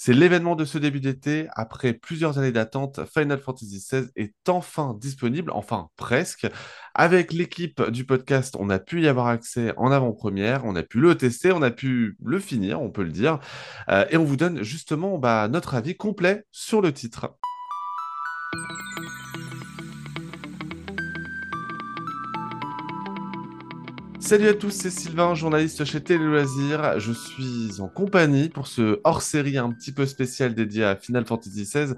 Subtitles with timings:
[0.00, 1.48] C'est l'événement de ce début d'été.
[1.56, 6.46] Après plusieurs années d'attente, Final Fantasy XVI est enfin disponible, enfin presque.
[6.94, 11.00] Avec l'équipe du podcast, on a pu y avoir accès en avant-première, on a pu
[11.00, 13.40] le tester, on a pu le finir, on peut le dire.
[13.88, 17.34] Euh, et on vous donne justement bah, notre avis complet sur le titre.
[24.28, 27.00] Salut à tous, c'est Sylvain, journaliste chez Télé Loisirs.
[27.00, 31.62] Je suis en compagnie pour ce hors-série un petit peu spécial dédié à Final Fantasy
[31.62, 31.94] XVI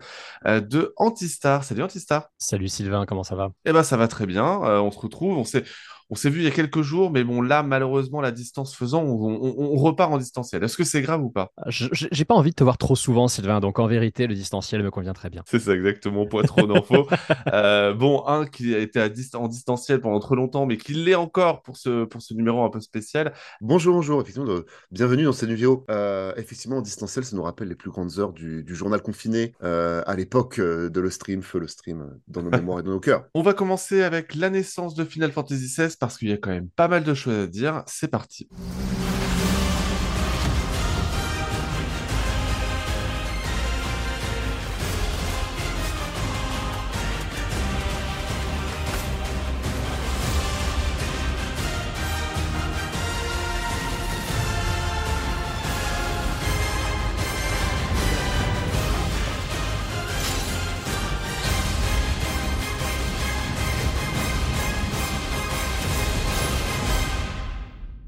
[0.47, 1.65] euh, de Antistar.
[1.65, 2.29] Salut Antistar.
[2.39, 3.51] Salut Sylvain, comment ça va?
[3.65, 4.63] Eh ben ça va très bien.
[4.63, 5.39] Euh, on se retrouve.
[5.39, 5.65] On s'est
[6.11, 9.03] on s'est vu il y a quelques jours, mais bon, là, malheureusement, la distance faisant,
[9.03, 10.63] on, repart en distanciel.
[10.65, 11.53] Est-ce que c'est grave ou pas?
[11.69, 14.91] J'ai pas envie de te voir trop souvent, Sylvain, donc en vérité, le distanciel me
[14.91, 15.43] convient très bien.
[15.47, 17.07] C'est ça, exactement, pas trop d'infos.
[17.53, 21.15] euh, bon, un qui a été à en distanciel pendant trop longtemps, mais qui l'est
[21.15, 23.33] encore pour ce, pour ce numéro un peu spécial.
[23.61, 25.85] Bonjour, bonjour, effectivement, bienvenue dans cette vidéo.
[25.91, 30.03] Euh, effectivement, en distanciel, ça nous rappelle les plus grandes heures du, journal confiné euh,
[30.07, 33.01] à l'époque euh, de le stream, feu le stream, dans nos mémoires et dans nos
[33.01, 33.27] cœurs.
[33.35, 36.51] On va commencer avec la naissance de Final Fantasy XVI parce qu'il y a quand
[36.51, 37.85] même pas mal de choses à dire.
[37.87, 38.49] C'est parti.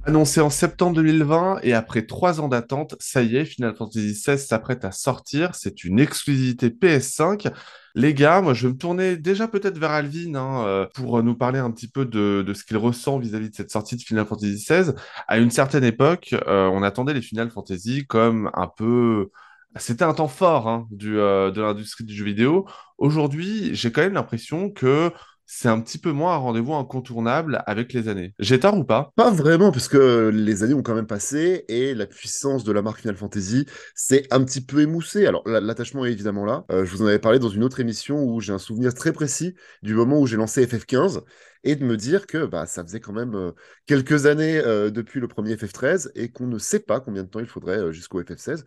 [0.05, 4.37] Annoncé en septembre 2020 et après trois ans d'attente, ça y est, Final Fantasy XVI
[4.37, 5.55] s'apprête à sortir.
[5.55, 7.53] C'est une exclusivité PS5.
[7.95, 11.37] Les gars, moi je vais me tourner déjà peut-être vers Alvin hein, euh, pour nous
[11.37, 14.55] parler un petit peu de, ce qu'il ressent vis-à-vis de cette sortie de Final Fantasy
[14.55, 14.93] XVI.
[15.29, 19.31] À une certaine époque, euh, on attendait les Final Fantasy comme un peu...
[19.77, 22.67] C'était un temps fort hein, du, euh, de l'industrie du jeu vidéo.
[22.99, 25.13] Aujourd'hui, j'ai quand même l'impression que
[25.55, 28.33] c'est un petit peu moins un rendez-vous incontournable avec les années.
[28.39, 29.13] J'ai tort ou pas?
[29.17, 32.81] Pas vraiment, parce que les années ont quand même passé et la puissance de la
[32.81, 35.27] marque Final Fantasy s'est un petit peu émoussée.
[35.27, 36.65] Alors, l'attachement est évidemment là.
[36.73, 39.13] Euh, je vous en avais parlé dans une autre émission où j'ai un souvenir très
[39.13, 41.21] précis du moment où j'ai lancé FF15
[41.65, 43.53] et de me dire que bah, ça faisait quand même
[43.87, 47.47] quelques années depuis le premier FF13 et qu'on ne sait pas combien de temps il
[47.47, 48.65] faudrait jusqu'au FF16.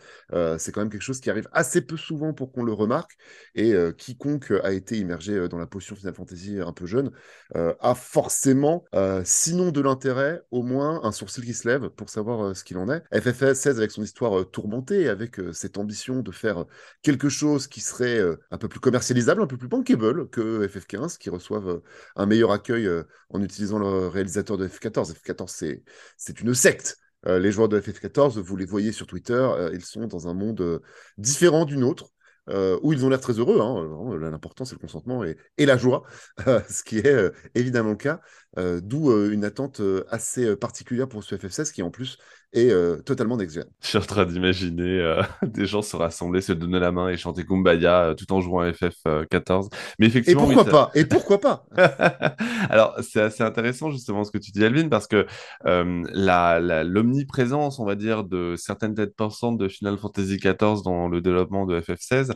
[0.57, 3.17] c'est quand même quelque chose qui arrive assez peu souvent pour qu'on le remarque
[3.53, 7.11] et quiconque a été immergé dans la potion Final Fantasy un peu jeune
[7.53, 8.85] a forcément,
[9.23, 12.89] sinon de l'intérêt, au moins un sourcil qui se lève pour savoir ce qu'il en
[12.89, 13.03] est.
[13.13, 16.66] FF16 avec son histoire tourmentée, avec cette ambition de faire
[17.01, 21.29] quelque chose qui serait un peu plus commercialisable, un peu plus bankable que FF15, qui
[21.29, 21.81] reçoivent
[22.16, 25.13] un meilleur accueil euh, en utilisant le réalisateur de F14.
[25.13, 25.81] F14,
[26.18, 26.97] c'est une secte.
[27.28, 30.34] Euh, les joueurs de FF14, vous les voyez sur Twitter, euh, ils sont dans un
[30.34, 30.81] monde
[31.18, 32.12] différent du nôtre.
[32.84, 33.59] où ils ont l'air très heureux.
[33.59, 36.03] Hein, l'important, c'est le consentement et, et la joie,
[36.69, 38.22] ce qui est évidemment le cas.
[38.56, 42.19] D'où une attente assez particulière pour ce FF16 qui, en plus,
[42.55, 46.53] et euh, totalement next Je suis en train d'imaginer euh, des gens se rassembler, se
[46.53, 49.67] donner la main et chanter Kumbaya euh, tout en jouant à FF14.
[49.99, 50.91] Mais effectivement, et pourquoi pas?
[50.95, 51.66] Et pourquoi pas?
[52.69, 55.27] Alors, c'est assez intéressant justement ce que tu dis, Alvin, parce que
[55.66, 61.66] l'omniprésence, on va dire, de certaines têtes pensantes de Final Fantasy XIV dans le développement
[61.66, 62.31] de FF16,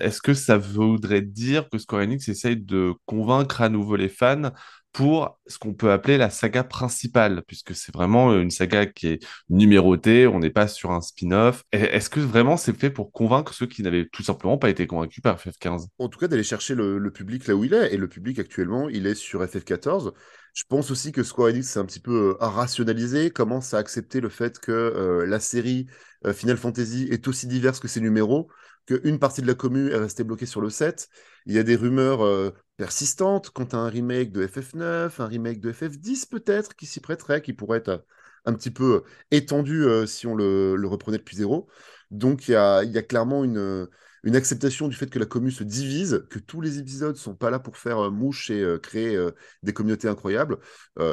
[0.00, 4.52] est-ce que ça voudrait dire que Square Enix essaye de convaincre à nouveau les fans
[4.92, 9.26] pour ce qu'on peut appeler la saga principale, puisque c'est vraiment une saga qui est
[9.48, 11.64] numérotée, on n'est pas sur un spin-off.
[11.72, 15.22] Est-ce que vraiment c'est fait pour convaincre ceux qui n'avaient tout simplement pas été convaincus
[15.22, 18.08] par FF15 En tout cas, d'aller chercher le, public là où il est, et le
[18.08, 20.12] public actuellement, il est sur FF14.
[20.54, 24.20] Je pense aussi que Square Enix s'est un petit peu euh, rationalisé, commence à accepter
[24.20, 25.86] le fait que euh, la série
[26.26, 28.50] euh, Final Fantasy est aussi diverse que ses numéros,
[28.86, 31.08] qu'une partie de la commune est restée bloquée sur le 7.
[31.46, 35.72] Il y a des rumeurs persistante quant à un remake de FF9, un remake de
[35.72, 37.98] FF10 peut-être, qui s'y prêterait, qui pourrait être euh,
[38.44, 39.00] un petit peu euh,
[39.30, 41.68] étendu euh, si on le, reprenait depuis zéro.
[42.10, 43.88] Donc il y a, clairement une,
[44.24, 47.50] une, acceptation du fait que la commune se divise, que tous les épisodes sont pas
[47.50, 49.18] là pour faire mouche et créer
[49.62, 50.58] des communautés incroyables.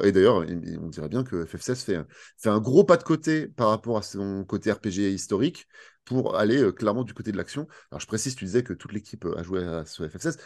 [0.04, 0.46] et d'ailleurs,
[0.82, 2.00] on dirait bien que FF16 fait,
[2.38, 5.68] fait un gros pas de côté par rapport à son côté RPG historique
[6.06, 7.68] pour aller clairement du côté de l'action.
[7.92, 10.38] Alors je précise, tu disais que toute l'équipe a joué à ce FF16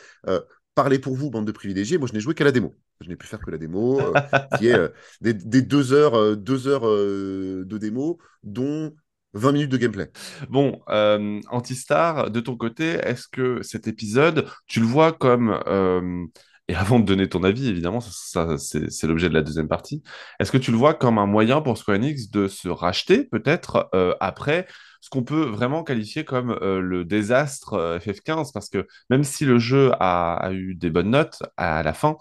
[0.75, 1.97] parlez pour vous, bande de privilégiés.
[1.97, 2.75] Moi, je n'ai joué qu'à la démo.
[3.01, 4.13] Je n'ai pu faire que la démo, euh,
[4.57, 4.89] qui est euh,
[5.21, 8.95] des, deux heures, euh, deux heures de démo, dont
[9.33, 10.09] 20 minutes de gameplay.
[10.49, 10.81] Bon,
[11.49, 15.59] Antistar, de ton côté, est-ce que cet épisode, tu le vois comme
[16.69, 20.01] Et avant de donner ton avis, évidemment, ça, c'est l'objet de la deuxième partie.
[20.39, 23.89] Est-ce que tu le vois comme un moyen pour Square Enix de se racheter, peut-être,
[23.93, 24.67] euh, après
[25.01, 29.43] ce qu'on peut vraiment qualifier comme euh, le désastre euh, FF15 Parce que même si
[29.43, 32.17] le jeu a, eu des bonnes notes à la fin,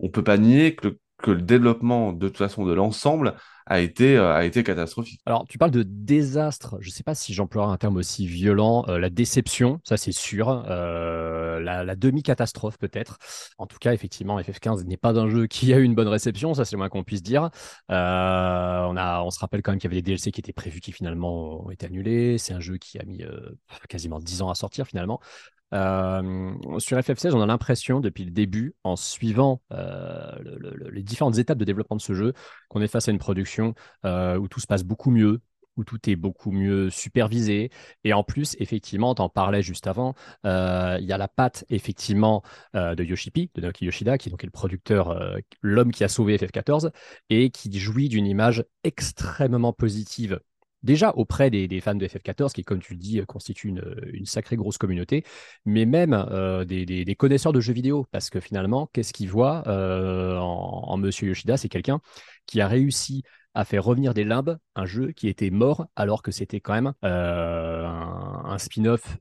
[0.00, 3.34] on peut pas nier que que le développement, de toute façon, de l'ensemble
[3.66, 5.20] a été, euh, a été catastrophique.
[5.26, 6.76] Alors, tu parles de désastre.
[6.80, 8.84] Je ne sais pas si j'emploierai un terme aussi violent.
[8.88, 10.64] Euh, la déception, ça c'est sûr.
[10.68, 13.18] Euh, la, demi-catastrophe peut-être.
[13.58, 16.54] En tout cas, effectivement, FF15 n'est pas un jeu qui a eu une bonne réception.
[16.54, 17.50] Ça, c'est le moins qu'on puisse dire.
[17.88, 20.80] on, a, on se rappelle quand même qu'il y avait des DLC qui étaient prévus
[20.80, 22.38] qui finalement ont été annulés.
[22.38, 23.24] C'est un jeu qui a mis
[23.88, 25.20] quasiment 10 ans à sortir finalement.
[25.74, 30.32] Euh, sur FF16, on a l'impression depuis le début, en suivant euh,
[30.90, 32.32] les différentes étapes de développement de ce jeu,
[32.68, 33.74] qu'on est face à une production
[34.04, 35.40] euh, où tout se passe beaucoup mieux,
[35.76, 37.70] où tout est beaucoup mieux supervisé.
[38.04, 40.14] Et en plus, effectivement, tu en parlais juste avant,
[40.44, 42.42] il y a la patte, effectivement,
[42.72, 46.92] de Yoshipi, de Naoki Yoshida, qui est donc le producteur, l'homme qui a sauvé FF14,
[47.28, 50.40] et qui jouit d'une image extrêmement positive
[50.82, 54.78] déjà auprès des, fans de FF14, qui, comme tu le dis, constitue une, sacrée grosse
[54.78, 55.24] communauté,
[55.64, 60.36] mais même euh, des, connaisseurs de jeux vidéo, parce que finalement, qu'est-ce qu'ils voient euh,
[60.38, 61.56] en, Monsieur Yoshida?
[61.56, 62.00] C'est quelqu'un
[62.46, 63.22] qui a réussi
[63.54, 66.92] à faire revenir des limbes un jeu qui était mort, alors que c'était quand même
[67.04, 69.16] euh, un, spin-off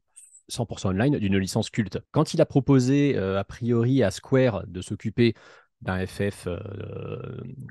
[0.51, 1.99] 100% online d'une licence culte.
[2.11, 5.33] Quand il a proposé, a priori, à Square de s'occuper
[5.85, 6.57] d'un FF, euh,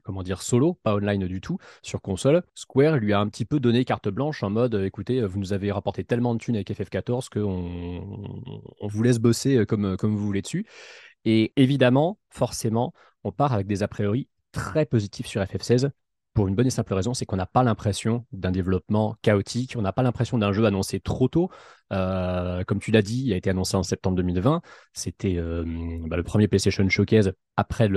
[0.04, 3.60] comment dire, solo, pas online du tout, sur console, Square lui a un petit peu
[3.60, 7.28] donné carte blanche en mode écoutez, vous nous avez rapporté tellement de thunes avec FF14
[7.28, 10.66] qu'on on vous laisse bosser euh, comme, comme vous voulez dessus.
[11.24, 12.92] Et évidemment, forcément,
[13.24, 15.90] on part avec des a priori très positifs sur FF16
[16.34, 19.82] pour une bonne et simple raison, c'est qu'on n'a pas l'impression d'un développement chaotique, on
[19.82, 21.48] n'a pas l'impression d'un jeu annoncé trop tôt.
[21.92, 24.60] Euh, comme tu l'as dit, il a été annoncé en septembre 2020.
[24.92, 25.64] C'était euh,
[26.06, 27.88] bah, le premier PlayStation Showcase après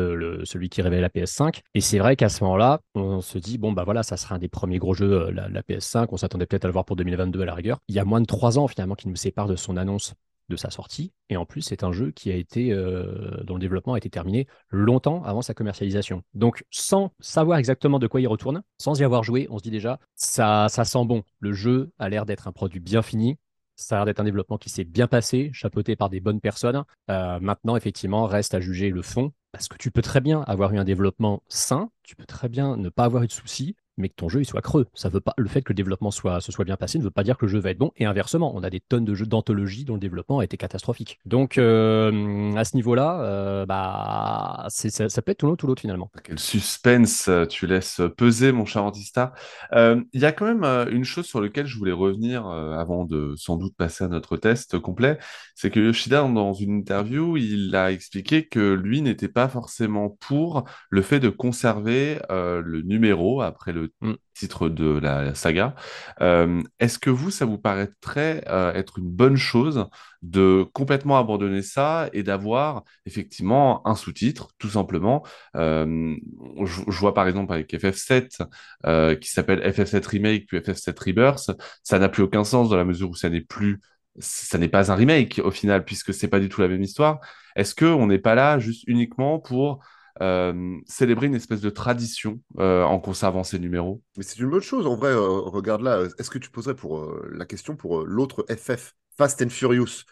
[0.43, 1.61] celui qui révèle la PS5.
[1.73, 4.39] Et c'est vrai qu'à ce moment-là, on se dit, bon, bah voilà, ça sera un
[4.39, 6.07] des premiers gros jeux, euh, la, la PS5.
[6.11, 7.79] On s'attendait peut-être à le voir pour 2022 à la rigueur.
[7.87, 10.13] Il y a moins de trois ans finalement qui nous séparent de son annonce
[10.49, 11.13] de sa sortie.
[11.29, 14.09] Et en plus, c'est un jeu qui a été, euh, dont le développement a été
[14.09, 16.23] terminé longtemps avant sa commercialisation.
[16.33, 19.71] Donc, sans savoir exactement de quoi il retourne, sans y avoir joué, on se dit
[19.71, 21.23] déjà, ça, ça sent bon.
[21.39, 23.37] Le jeu a l'air d'être un produit bien fini.
[23.75, 26.83] Ça a l'air d'être un développement qui s'est bien passé, chapeauté par des bonnes personnes.
[27.11, 30.73] Euh, maintenant, effectivement, reste à juger le fond, parce que tu peux très bien avoir
[30.73, 34.09] eu un développement sain, tu peux très bien ne pas avoir eu de soucis, mais
[34.09, 34.87] que ton jeu il soit creux.
[34.93, 37.11] Ça veut pas le fait que le développement soit se soit bien passé ne veut
[37.11, 39.13] pas dire que le jeu va être bon et inversement, on a des tonnes de
[39.13, 41.19] jeux d'anthologie dont le développement a été catastrophique.
[41.25, 46.11] Donc euh, à ce niveau-là, euh, bah ça, peut être tout l'un tout l'autre finalement.
[46.23, 49.33] Quel suspense euh, tu laisses peser mon cher Antista.
[49.73, 53.57] Il y a quand même une chose sur laquelle je voulais revenir avant de sans
[53.57, 55.17] doute passer à notre test complet,
[55.55, 60.65] c'est que Yoshida dans une interview, il a expliqué que lui n'était pas forcément pour
[60.89, 64.13] le fait de conserver le numéro après le Mm.
[64.33, 65.75] titre de la saga.
[66.21, 69.87] Euh, est-ce que vous, ça vous paraîtrait euh, être une bonne chose
[70.21, 75.25] de complètement abandonner ça et d'avoir effectivement un sous-titre, tout simplement?
[75.55, 76.15] Euh,
[76.63, 81.51] je, vois par exemple avec FF7 qui s'appelle FF7 Remake puis FF7 Rebirth,
[81.83, 83.79] ça n'a plus aucun sens dans la mesure où ça n'est plus
[84.19, 87.19] ça n'est pas un remake au final puisque c'est pas du tout la même histoire.
[87.55, 89.83] Est-ce que on n'est pas là juste uniquement pour
[90.21, 94.01] euh, célébrer une espèce de tradition euh, en conservant ces numéros.
[94.17, 97.13] Mais c'est une bonne chose, en vrai, euh, regarde là, est-ce que tu poserais pour
[97.31, 100.03] la question pour l'autre FF, Fast and Furious?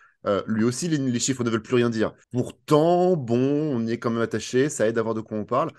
[0.47, 2.11] Lui aussi, les, chiffres ne veulent plus rien dire.
[2.31, 5.45] Pourtant, bon, on y est quand même attaché, ça aide à voir de quoi on
[5.45, 5.71] parle.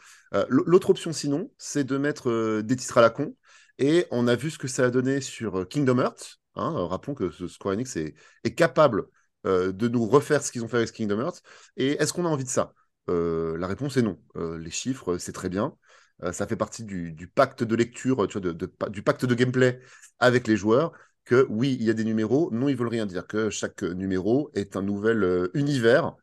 [0.48, 3.34] L'autre option, sinon, c'est de mettre des titres à la con.
[3.78, 6.38] Et on a vu ce que ça a donné sur Kingdom Hearts.
[6.54, 8.14] Hein, rappelons que Square Enix est,
[8.54, 9.06] capable
[9.44, 11.42] de nous refaire ce qu'ils ont fait avec Kingdom Hearts.
[11.76, 12.72] Et est-ce qu'on a envie de ça?
[13.08, 14.18] La réponse est non.
[14.36, 15.76] Euh, les chiffres, c'est très bien.
[16.22, 18.52] Euh, ça fait partie du, pacte de lecture, tu vois,
[18.88, 19.80] du pacte de gameplay
[20.18, 20.92] avec les joueurs.
[21.24, 22.50] Que oui, il y a des numéros.
[22.52, 23.26] Non, ils veulent rien dire.
[23.26, 26.14] Que chaque numéro est un nouvel univers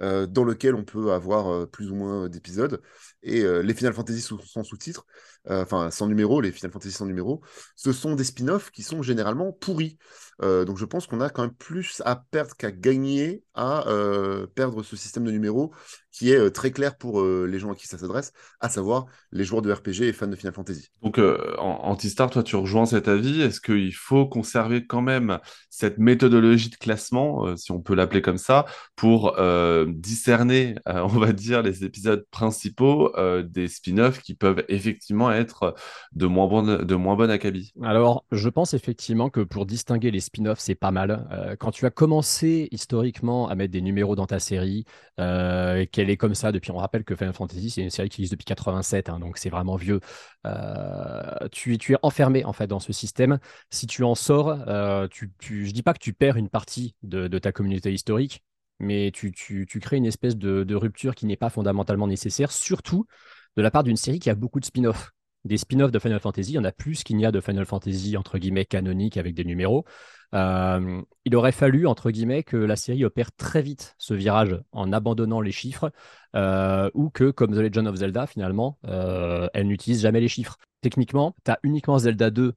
[0.00, 2.82] dans lequel on peut avoir plus ou moins d'épisodes.
[3.22, 5.04] Et les Final Fantasy sans sous-titres,
[5.48, 7.42] enfin sans numéros, les Final Fantasy sans numéros,
[7.76, 9.98] ce sont des spin-offs qui sont généralement pourris.
[10.42, 14.46] Euh, donc je pense qu'on a quand même plus à perdre qu'à gagner à euh,
[14.46, 15.72] perdre ce système de numéros
[16.12, 19.44] qui est euh, très clair pour les gens à qui ça s'adresse, à savoir les
[19.44, 20.88] joueurs de RPG et fans de Final Fantasy.
[21.02, 21.20] Donc
[21.58, 23.42] Antistar, toi tu rejoins cet avis.
[23.42, 28.38] Est-ce qu'il faut conserver quand même cette méthodologie de classement, si on peut l'appeler comme
[28.38, 29.36] ça, pour
[29.88, 33.09] discerner, on va dire, les épisodes principaux
[33.44, 35.74] des spin-offs qui peuvent effectivement être
[36.12, 40.60] de moins bonne, de moins acabit Alors, je pense effectivement que pour distinguer les spin-offs,
[40.60, 41.26] c'est pas mal.
[41.32, 44.84] Euh, quand tu as commencé historiquement à mettre des numéros dans ta série,
[45.18, 48.22] euh, qu'elle est comme ça depuis, on rappelle que Final Fantasy, c'est une série qui
[48.22, 50.00] existe depuis 87, hein, donc c'est vraiment vieux.
[50.46, 53.38] Euh, tu, tu, es enfermé en fait dans ce système.
[53.70, 54.56] Si tu en sors,
[55.10, 58.42] tu, tu, je dis pas que tu perds une partie de, de ta communauté historique,
[58.80, 59.32] mais tu,
[59.80, 63.06] crées une espèce de, de rupture qui n'est pas fondamentalement nécessaire, surtout
[63.56, 65.12] de la part d'une série qui a beaucoup de spin-offs.
[65.44, 67.64] Des spin-offs de Final Fantasy, il y en a plus qu'il n'y a de Final
[67.64, 69.86] Fantasy, entre guillemets, canonique avec des numéros.
[70.34, 74.92] Euh, il aurait fallu, entre guillemets, que la série opère très vite ce virage en
[74.92, 75.90] abandonnant les chiffres,
[76.36, 80.58] euh, ou que, comme The Legend of Zelda, finalement, euh, elle n'utilise jamais les chiffres.
[80.82, 82.52] Techniquement, tu as uniquement Zelda 2,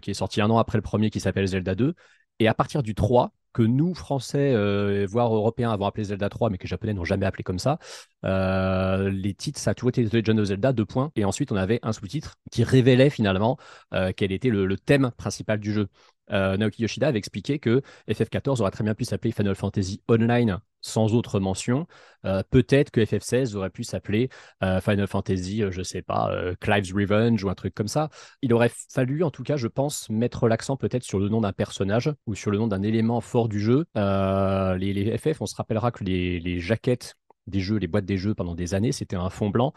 [0.00, 1.94] qui est sorti un an après le premier, qui s'appelle Zelda 2,
[2.40, 6.48] et à partir du 3, que nous, Français, euh, voire Européens, avons appelé Zelda 3,
[6.48, 7.80] mais que les Japonais n'ont jamais appelé comme ça.
[8.24, 11.10] Euh, les titres, ça a toujours été The Legend of Zelda, deux points.
[11.16, 13.58] Et ensuite, on avait un sous-titre qui révélait finalement
[13.94, 15.88] euh, quel était le, thème principal du jeu.
[16.30, 21.14] Naoki Yoshida avait expliqué que FF14 aurait très bien pu s'appeler Final Fantasy Online sans
[21.14, 21.86] autre mention.
[22.24, 24.28] Euh, peut-être que FF16 aurait pu s'appeler
[24.62, 26.30] euh, Final Fantasy, euh, je sais pas,
[26.60, 28.08] Clive's Revenge ou un truc comme ça.
[28.42, 31.52] Il aurait fallu, en tout cas, je pense, mettre l'accent peut-être sur le nom d'un
[31.52, 33.86] personnage ou sur le nom d'un élément fort du jeu.
[33.94, 37.14] Les, FF, on se rappellera que les jaquettes
[37.46, 39.72] des jeux, les boîtes des jeux pendant des années, c'était un fond blanc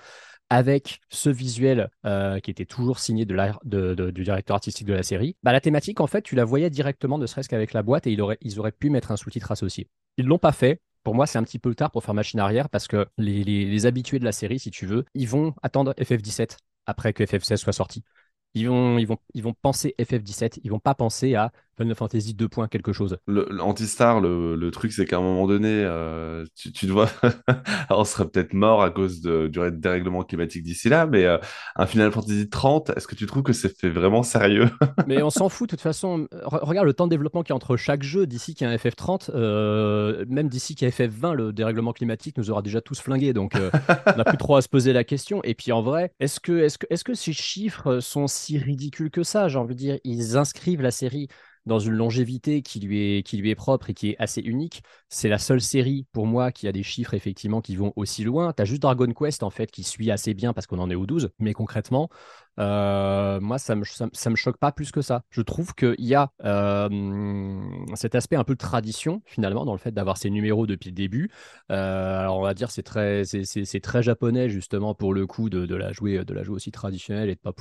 [0.52, 5.62] avec ce visuel qui était toujours signé du directeur artistique de la série, bah, la
[5.62, 8.72] thématique, en fait, tu la voyais directement, ne serait-ce qu'avec la boîte, et ils auraient
[8.72, 9.88] pu mettre un sous-titre associé.
[10.18, 12.40] Ils ne l'ont pas fait pour moi, c'est un petit peu tard pour faire machine
[12.40, 16.58] arrière parce que les, habitués de la série, si tu veux, ils vont attendre FF17
[16.86, 18.04] après que FF16 soit sorti.
[18.54, 23.18] Ils vont penser FF17, ils vont pas penser à Final Fantasy 2 points quelque chose.
[23.28, 27.10] L'anti-star, le, truc, c'est qu'à un moment donné, euh, tu, tu, te vois,
[27.90, 31.38] on serait peut-être mort à cause de, du dérèglement climatique d'ici là, mais euh,
[31.76, 34.70] un Final Fantasy 30, est-ce que tu trouves que c'est fait vraiment sérieux?
[35.08, 36.28] Mais on s'en fout, de toute façon.
[36.44, 38.28] regarde le temps de développement qui est entre chaque jeu.
[38.28, 41.94] D'ici qu'il y a un FF30, euh, même d'ici qu'il y a FF20, le dérèglement
[41.94, 43.34] climatique nous aura déjà tous flingués.
[43.34, 45.42] Donc, on n'a plus trop à se poser la question.
[45.44, 48.28] Et puis, en vrai, est-ce que, est -ce que, est -ce que ces chiffres sont
[48.28, 49.48] si ridicules que ça?
[49.48, 51.28] J'ai envie de dire, ils inscrivent la série
[51.66, 54.84] dans une longévité qui lui est, propre et qui est assez unique.
[55.10, 58.54] C'est la seule série pour moi qui a des chiffres effectivement qui vont aussi loin.
[58.54, 61.06] Tu juste Dragon Quest en fait qui suit assez bien parce qu'on en est au
[61.06, 62.10] 12, mais concrètement,
[62.60, 65.24] euh, moi, ça me, me choque pas plus que ça.
[65.30, 66.90] Je trouve qu'il y a euh,
[67.96, 70.96] cet aspect un peu de tradition, finalement, dans le fait d'avoir ces numéros depuis le
[70.96, 71.32] début.
[71.72, 75.76] Euh, alors, on va dire c'est très, c'est, très japonais, justement, pour le coup, de,
[75.76, 77.54] la, jouer, de la jouer aussi traditionnelle et de pas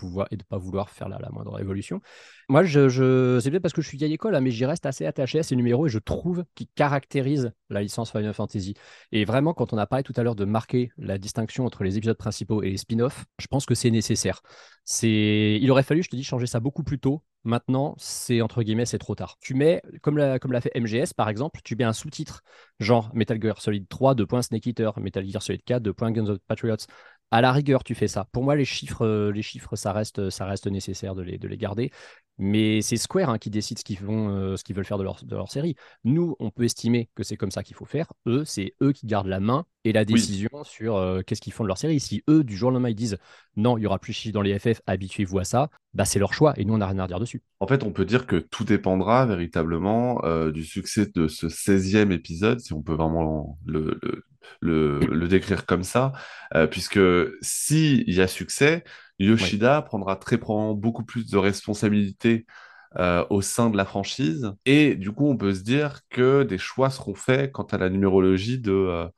[0.49, 2.01] pas vouloir faire la, moindre révolution.
[2.49, 5.39] Moi, c'est peut-être parce que je suis vieille école, hein, mais j'y reste assez attaché
[5.39, 8.75] à ces numéros et je trouve qu'ils caractérisent la licence Final Fantasy.
[9.13, 11.97] Et vraiment, quand on a parlé tout à l'heure de marquer la distinction entre les
[11.97, 14.43] épisodes principaux et les spin-offs, je pense que c'est nécessaire.
[15.03, 17.23] Il aurait fallu, je te dis, changer ça beaucoup plus tôt.
[17.45, 19.39] Maintenant, c'est entre guillemets, c'est trop tard.
[19.41, 22.43] Tu mets, comme l'a, fait MGS par exemple, tu mets un sous-titre,
[22.81, 24.27] genre Metal Gear Solid 3, 2.
[24.43, 25.93] Snake Eater, Metal Gear Solid 4, 2.
[25.93, 26.87] Guns of Patriots.
[27.31, 28.27] À la rigueur, tu fais ça.
[28.33, 31.93] Pour moi, les chiffres, euh, les chiffres ça, reste, ça reste nécessaire de les garder.
[32.43, 35.23] Mais c'est Square hein, qui décide ce qu'ils, euh, ce qu'ils veulent faire de leur,
[35.23, 35.77] de leur série.
[36.05, 38.11] Nous, on peut estimer que c'est comme ça qu'il faut faire.
[38.27, 41.65] Eux, c'est eux qui gardent la main et la décision sur euh, qu'est-ce qu'ils font
[41.65, 42.01] de leur série.
[42.01, 43.19] Si eux, du jour au lendemain, ils disent
[43.57, 46.33] non, il y aura plus chiffres dans les FF, habituez-vous à ça, bah, c'est leur
[46.33, 47.43] choix et nous, on n'a rien à dire dessus.
[47.61, 52.61] En fait, on peut dire que tout dépendra véritablement du succès de ce 16e épisode,
[52.61, 54.01] si on peut vraiment le,
[54.61, 56.13] le, décrire comme ça,
[56.55, 57.01] euh, puisque
[57.41, 58.85] s'il y a succès,
[59.27, 62.47] Yoshida prendra très probablement beaucoup plus de responsabilités
[62.99, 64.53] euh, au sein de la franchise.
[64.67, 67.91] Et du coup, on peut se dire que des choix seront faits quant à la
[67.91, 69.09] numérologie de euh,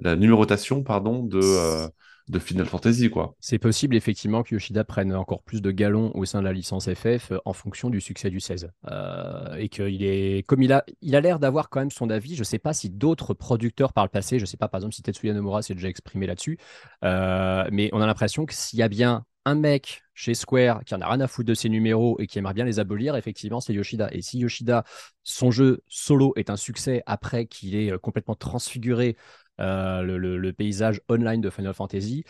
[0.00, 1.90] la numérotation, pardon, de
[2.28, 3.34] de Final Fantasy, quoi.
[3.40, 6.92] C'est possible, effectivement, que Yoshida prenne encore plus de galons au sein de la licence
[6.92, 8.70] FF euh, en fonction du succès du 16.
[8.90, 12.34] Euh, et qu'il est, comme il a, il a l'air d'avoir quand même son avis.
[12.34, 14.78] Je ne sais pas si d'autres producteurs par le passé, je ne sais pas, par
[14.78, 16.58] exemple, si Tetsuya Nomura s'est déjà exprimé là-dessus,
[17.04, 20.94] euh, mais on a l'impression que s'il y a bien un mec chez Square qui
[20.94, 23.60] en a rien à foutre de ses numéros et qui aimerait bien les abolir, effectivement,
[23.60, 24.08] c'est Yoshida.
[24.12, 24.84] Et si Yoshida,
[25.22, 29.16] son jeu solo est un succès après qu'il est complètement transfiguré
[29.60, 32.24] euh, le, paysage online de Final Fantasy.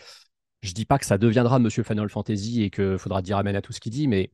[0.61, 3.61] Je dis pas que ça deviendra Monsieur Final Fantasy et qu'il faudra dire amen à
[3.61, 4.31] tout ce qu'il dit, mais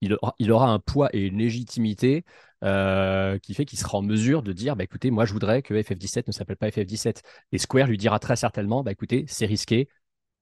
[0.00, 0.12] il
[0.52, 2.24] aura, un poids et une légitimité
[2.64, 5.74] euh, qui fait qu'il sera en mesure de dire bah, écoutez, moi je voudrais que
[5.74, 7.22] FF17 ne s'appelle pas FF17.
[7.52, 9.88] Et Square lui dira très certainement bah, écoutez, c'est risqué,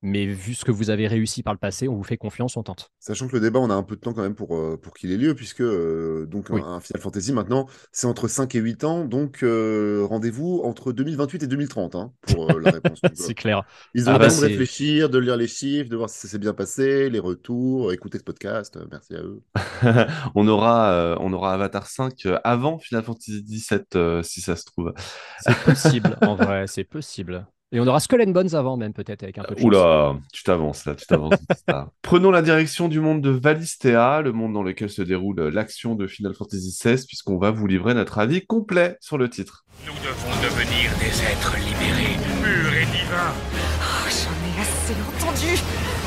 [0.07, 2.63] mais vu ce que vous avez réussi par le passé, on vous fait confiance, on
[2.63, 2.91] tente.
[2.99, 4.95] Sachant que le débat, on a un peu de temps quand même pour, euh, pour
[4.95, 6.61] qu'il ait lieu, puisque euh, donc Oui.
[6.65, 10.93] un, un Final Fantasy maintenant, c'est entre 5 et 8 ans, donc euh, rendez-vous entre
[10.93, 13.01] 2028 et 2030 hein, pour euh, la réponse.
[13.15, 13.65] C'est clair.
[13.95, 16.19] ils ont Ah le bah, temps de réfléchir, de lire les chiffres, de voir si
[16.19, 18.77] ça s'est bien passé, les retours, écouter ce podcast.
[18.77, 19.43] euh, merci à eux.
[20.35, 24.57] on aura, euh, on aura Avatar 5 euh, avant Final Fantasy 17 euh, si ça
[24.57, 24.93] se trouve.
[25.41, 27.47] C'est possible, en vrai, c'est possible.
[27.73, 29.67] Et on aura Skull and Bones avant, même, peut-être, avec un peu de chance.
[29.67, 31.35] Oula, tu t'avances là, tu t'avances.
[32.03, 36.07] Prenons la direction du monde de Valistea, le monde dans lequel se déroule l'action de
[36.07, 39.65] Final Fantasy XVI, puisqu'on va vous livrer notre avis complet sur le titre.
[39.85, 43.35] Nous devons devenir des êtres libérés, purs et divins.
[43.35, 45.59] Oh, J'en ai assez entendu.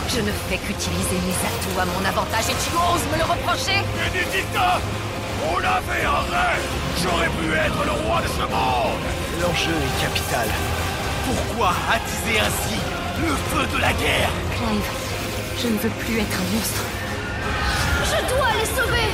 [0.08, 3.84] Je ne fais qu'utiliser mes atouts à mon avantage et tu oses me le reprocher?
[4.00, 4.80] Bénédicta
[5.52, 6.66] On avait un rêve
[7.04, 9.04] J'aurais pu être le roi de ce monde
[9.42, 10.48] L'enjeu est capital.
[11.30, 12.78] Pourquoi attiser ainsi
[13.22, 14.90] le feu de la guerre Clive,
[15.62, 16.82] je ne veux plus être un monstre.
[18.02, 19.10] Je dois les sauver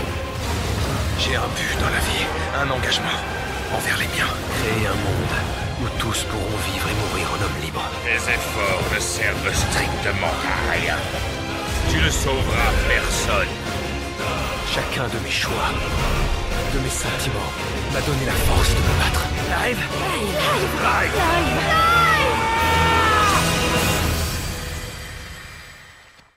[1.20, 3.20] J'ai un but dans la vie, un engagement
[3.76, 4.32] envers les miens.
[4.56, 5.36] Créer un monde
[5.82, 7.90] où tous pourront vivre et mourir en hommes libres.
[8.08, 10.96] Tes efforts ne servent strictement à rien.
[11.92, 13.52] Tu ne sauveras personne.
[14.72, 15.68] Chacun de mes choix,
[16.74, 17.52] de mes sentiments,
[17.92, 19.24] m'a donné la force de me battre.
[19.52, 19.84] Live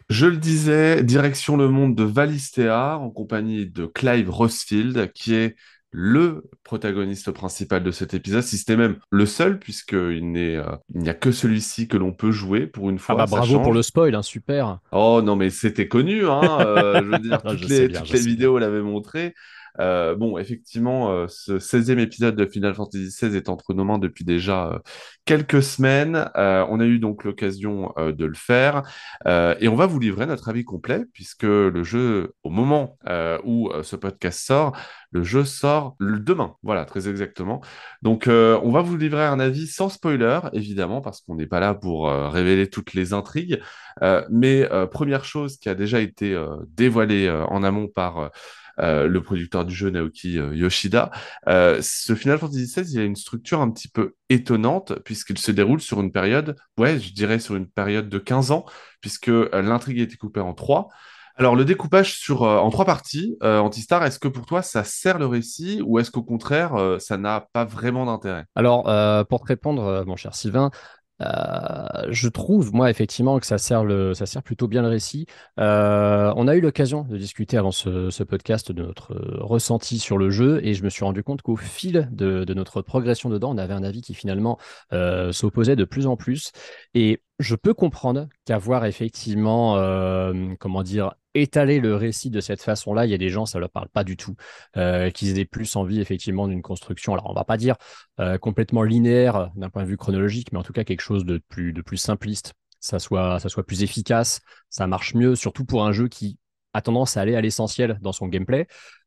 [0.09, 5.55] Je le disais, direction le monde de Valistea, en compagnie de Clive Rossfield, qui est
[5.91, 11.03] le protagoniste principal de cet épisode, si c'était même le seul, puisqu'il n'est, euh, il
[11.03, 13.17] n'y a que celui-ci que l'on peut jouer pour une Ah fois.
[13.17, 13.61] bah ça bravo change.
[13.61, 14.79] pour le spoil, hein, super.
[14.91, 16.61] Oh non, mais c'était connu, hein.
[16.61, 19.35] euh, je veux dire, Ah, toutes je les, bien, toutes vidéos l'avaient montré.
[19.81, 23.99] Euh, bon, effectivement, euh, ce 16e épisode de Final Fantasy XVI est entre nos mains
[23.99, 24.79] depuis déjà euh,
[25.25, 26.31] quelques semaines.
[26.35, 28.83] On a eu donc l'occasion de le faire.
[29.27, 32.99] Et on va vous livrer notre avis complet, puisque le jeu, au moment
[33.45, 34.77] où ce podcast sort,
[35.11, 36.55] le jeu sort le demain.
[36.63, 37.61] Voilà, très exactement.
[38.03, 41.75] Donc, on va vous livrer un avis sans spoiler, évidemment, parce qu'on n'est pas là
[41.75, 43.61] pour révéler toutes les intrigues.
[44.31, 48.31] Mais première chose qui a déjà été dévoilée en amont par
[48.79, 51.11] le producteur du jeu Naoki euh, Yoshida,
[51.49, 55.51] euh, ce Final Fantasy XVI, il a une structure un petit peu étonnante puisqu'il se
[55.51, 58.65] déroule sur une période, ouais, je dirais sur une période de 15 ans,
[59.01, 60.89] puisque euh, l'intrigue a été coupée en trois.
[61.41, 64.83] Alors, le découpage sur, euh, en trois parties, euh, Antistar, est-ce que pour toi ça
[64.83, 68.45] sert le récit ou est-ce qu'au contraire euh, ça n'a pas vraiment d'intérêt?
[68.57, 70.73] Alors, euh, pour te répondre, euh, mon cher Sylvain,
[71.21, 75.27] euh, je trouve, moi, effectivement, que ça sert, le, ça sert plutôt bien le récit.
[75.59, 80.31] Euh, on a eu l'occasion de discuter avant ce, podcast de notre ressenti sur le
[80.31, 83.59] jeu et je me suis rendu compte qu'au fil de, de notre progression dedans, on
[83.59, 84.59] avait un avis qui finalement
[84.93, 86.53] euh, s'opposait de plus en plus.
[86.95, 93.07] Et je peux comprendre qu'avoir effectivement, euh, comment dire, étalé le récit de cette façon-là,
[93.07, 94.35] il y a des gens, ça ne leur parle pas du tout,
[94.77, 97.13] euh, qui aient plus envie effectivement d'une construction.
[97.13, 97.77] Alors, on va pas dire
[98.19, 101.41] euh, complètement linéaire d'un point de vue chronologique, mais en tout cas quelque chose de
[101.49, 102.55] plus, de plus simpliste.
[102.81, 106.39] Ça soit, ça soit plus efficace, ça marche mieux, surtout pour un jeu qui
[106.75, 108.67] a tendance à aller à l'essentiel dans son gameplay.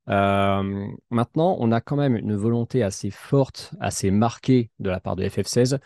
[0.10, 5.16] Euh, maintenant, on a quand même une volonté assez forte, assez marquée de la part
[5.16, 5.80] de FF16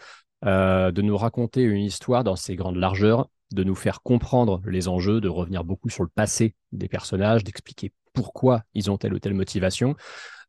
[0.46, 4.88] euh, de nous raconter une histoire dans ses grandes largeurs, de nous faire comprendre les
[4.88, 9.20] enjeux, de revenir beaucoup sur le passé des personnages, d'expliquer pourquoi ils ont telle ou
[9.20, 9.96] telle motivation.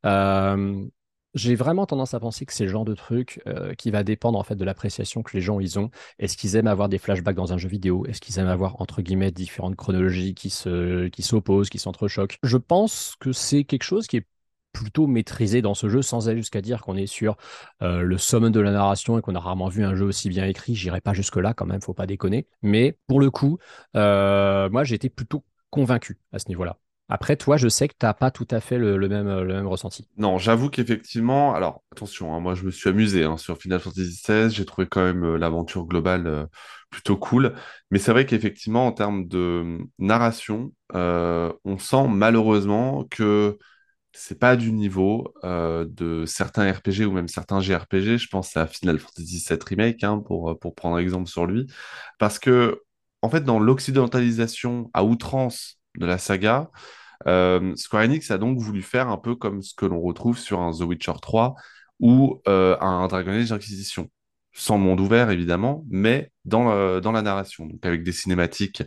[0.05, 0.85] Euh,
[1.33, 4.39] j'ai vraiment tendance à penser que c'est le genre de truc euh, qui va dépendre
[4.39, 5.89] en fait de l'appréciation que les gens ils ont.
[6.19, 8.05] Est-ce qu'ils aiment avoir des flashbacks dans un jeu vidéo?
[8.05, 12.37] Est-ce qu'ils aiment avoir entre guillemets différentes chronologies qui se qui s'opposent, qui s'entrechoquent?
[12.43, 14.27] Je pense que c'est quelque chose qui est
[14.83, 17.37] plutôt maîtrisé dans ce jeu sans aller jusqu'à dire qu'on est sur
[17.81, 20.45] euh, le summum de la narration et qu'on a rarement vu un jeu aussi bien
[20.45, 20.75] écrit.
[20.75, 22.47] J'irai pas jusque là quand même, faut pas déconner.
[22.61, 23.57] Mais pour le coup,
[23.95, 26.77] euh, moi été plutôt convaincu à ce niveau-là.
[27.09, 29.67] Après, toi, je sais que tu n'as pas tout à fait le, même, le même
[29.67, 30.07] ressenti.
[30.17, 34.21] Non, j'avoue qu'effectivement, alors attention, hein, moi je me suis amusé hein, sur Final Fantasy
[34.27, 36.47] XVI, j'ai trouvé quand même euh, l'aventure globale
[36.89, 37.53] plutôt cool,
[37.91, 43.57] mais c'est vrai qu'effectivement, en termes de euh, narration, on sent malheureusement que
[44.17, 48.17] c'est pas du niveau euh, de certains RPG ou même certains JRPG.
[48.17, 51.67] Je pense à Final Fantasy VII Remake hein, pour, pour prendre exemple sur lui,
[52.19, 52.81] parce que
[53.21, 56.69] en fait, dans l'occidentalisation à outrance de la saga,
[57.27, 60.61] euh, Square Enix a donc voulu faire un peu comme ce que l'on retrouve sur
[60.61, 61.55] un The Witcher 3
[61.99, 64.09] ou euh, un Dragon Age Inquisition.
[64.59, 68.81] Sans monde ouvert, évidemment, mais dans, euh, la narration, avec des cinématiques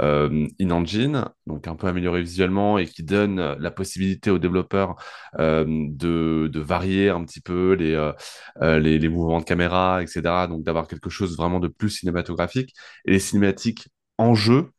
[0.00, 4.96] euh, in-engine, donc un peu améliorées visuellement et qui donnent la possibilité aux développeurs
[5.38, 10.22] euh, de, varier un petit peu les, euh, les, les, mouvements de caméra, etc.
[10.48, 12.74] Donc d'avoir quelque chose vraiment de plus cinématographique.
[13.04, 14.70] Et les cinématiques en jeu,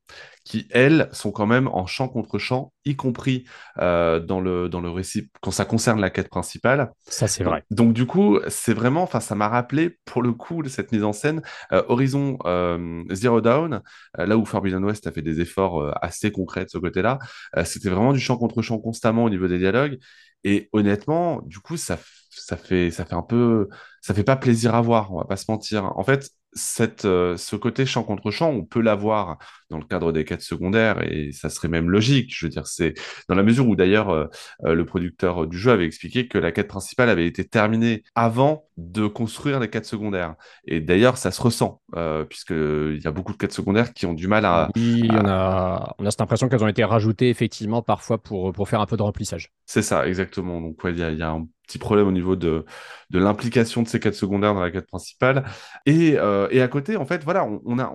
[0.44, 3.46] qui, elles, sont quand même en champ contre champ, y compris
[3.80, 6.92] euh, dans, le, dans le récit, quand ça concerne la quête principale.
[7.08, 7.64] Ça, c'est vrai.
[7.72, 11.14] Donc, du coup, c'est vraiment, enfin, ça m'a rappelé, pour le coup, cette mise en
[11.14, 13.82] scène, euh, Horizon euh, Zero Dawn,
[14.18, 17.20] là où Forbidden West a fait des efforts assez concrets de ce côté-là.
[17.64, 19.98] C'était vraiment du champ contre champ constamment au niveau des dialogues.
[20.44, 21.98] Et honnêtement, du coup, ça,
[22.30, 23.70] ça, fait, ça fait un peu,
[24.02, 25.98] ça fait pas plaisir à voir, on va pas se mentir.
[25.98, 29.38] En fait, cette, euh, ce côté champ contre champ, on peut l'avoir
[29.70, 32.34] dans le cadre des quêtes secondaires et ça serait même logique.
[32.36, 32.94] Je veux dire, c'est
[33.28, 34.28] dans la mesure où d'ailleurs euh,
[34.66, 38.66] euh, le producteur du jeu avait expliqué que la quête principale avait été terminée avant
[38.78, 40.36] de construire les quêtes secondaires.
[40.66, 44.14] Et d'ailleurs, ça se ressent euh, puisqu'il y a beaucoup de quêtes secondaires qui ont
[44.14, 44.70] du mal à.
[44.76, 45.16] Oui, à...
[45.16, 48.82] On, a, on a cette impression qu'elles ont été rajoutées effectivement parfois pour, pour faire
[48.82, 49.52] un peu de remplissage.
[49.66, 50.62] C'est ça, exactement.
[50.62, 52.66] Donc, il ouais, y, a, y a un petit problème au niveau de,
[53.10, 55.46] de l'implication de ces quêtes secondaires dans la quête principale.
[55.86, 57.94] Et, euh, et à côté, en fait, voilà, on, a,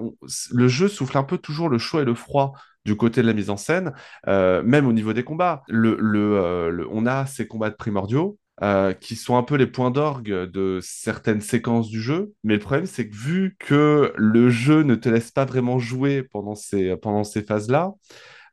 [0.53, 2.53] le jeu souffle un peu toujours le chaud et le froid
[2.85, 3.93] du côté de la mise en scène,
[4.27, 5.63] euh, même au niveau des combats.
[5.69, 8.39] Le, le, euh, on a ces combats de primordiaux.
[8.99, 12.33] Qui sont un peu les points d'orgue de certaines séquences du jeu.
[12.43, 16.25] Mais le problème, c'est que vu que le jeu ne te laisse pas vraiment jouer
[16.25, 17.93] pendant ces, pendant ces phases-là,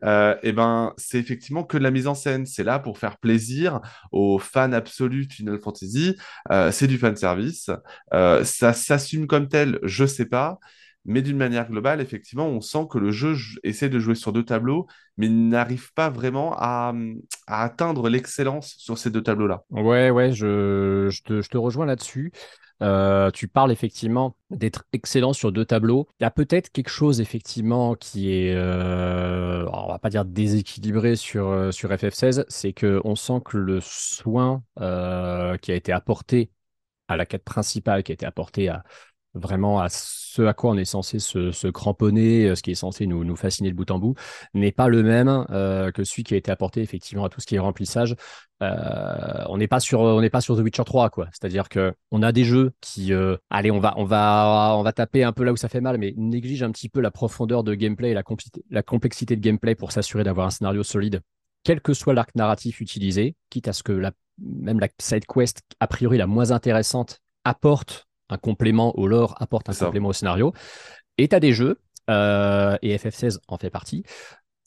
[0.06, 2.46] euh, et ben c'est effectivement que de la mise en scène.
[2.46, 6.16] C'est là pour faire plaisir aux fans absolus de Final Fantasy.
[6.52, 7.70] Euh, c'est du fan service.
[8.14, 10.60] Euh, ça s'assume comme tel, je sais pas.
[11.08, 14.44] Mais d'une manière globale, effectivement, on sent que le jeu essaie de jouer sur deux
[14.44, 14.88] tableaux,
[15.18, 16.94] mais n'arrive pas vraiment à,
[17.46, 19.66] atteindre l'excellence sur ces deux tableaux-là.
[19.70, 22.32] Ouais, ouais, je te rejoins là-dessus.
[22.82, 26.08] Euh, tu parles effectivement d'être excellent sur deux tableaux.
[26.20, 31.16] Il y a peut-être quelque chose effectivement qui est, euh, on va pas dire déséquilibré
[31.16, 36.52] sur, sur FF16, c'est qu'on sent que le soin euh, qui a été apporté
[37.08, 38.84] à la quête principale, qui a été apporté à,
[39.36, 43.24] vraiment à ce à quoi on est censé se, cramponner, ce qui est censé nous,
[43.24, 44.16] nous, fasciner de bout en bout,
[44.54, 47.46] n'est pas le même euh, que celui qui a été apporté effectivement à tout ce
[47.46, 48.16] qui est remplissage.
[48.62, 51.28] Euh, on n'est pas sur on n'est pas sur The Witcher 3 quoi.
[51.32, 54.94] C'est-à-dire que on a des jeux qui euh, allez on va on va on va
[54.94, 57.64] taper un peu là où ça fait mal mais néglige un petit peu la profondeur
[57.64, 61.22] de gameplay et la, complexité de gameplay pour s'assurer d'avoir un scénario solide
[61.66, 64.00] quel que soit l'arc narratif utilisé, quitte à ce que
[64.38, 69.70] même la side quest a priori la moins intéressante apporte un complément au lore, apporte
[69.70, 69.86] un Ça.
[69.86, 70.54] complément au scénario.
[71.18, 74.04] Et tu as des jeux, euh, et FF16 en fait partie,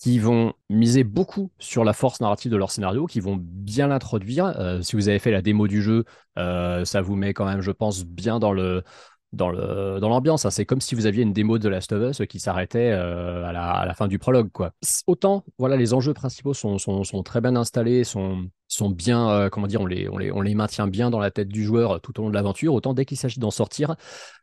[0.01, 4.47] qui vont miser beaucoup sur la force narrative de leur scénario, qui vont bien l'introduire.
[4.59, 6.05] Euh, si vous avez fait la démo du jeu,
[6.39, 8.85] euh, ça vous met quand même, je pense, bien dans le
[9.33, 10.45] dans le dans l'ambiance.
[10.45, 10.51] hein.
[10.51, 13.53] C'est comme si vous aviez une démo de Last of Us qui s'arrêtait euh, à,
[13.53, 14.51] la, à la fin du prologue.
[14.53, 14.73] Quoi.
[15.07, 19.49] Autant, voilà, les enjeux principaux sont, sont, sont très bien installés, sont sont bien, euh,
[19.49, 22.01] comment dire, on les, on, les, on les maintient bien dans la tête du joueur
[22.03, 22.75] tout au long de l'aventure.
[22.75, 23.97] Autant dès qu'il s'agit d'en sortir,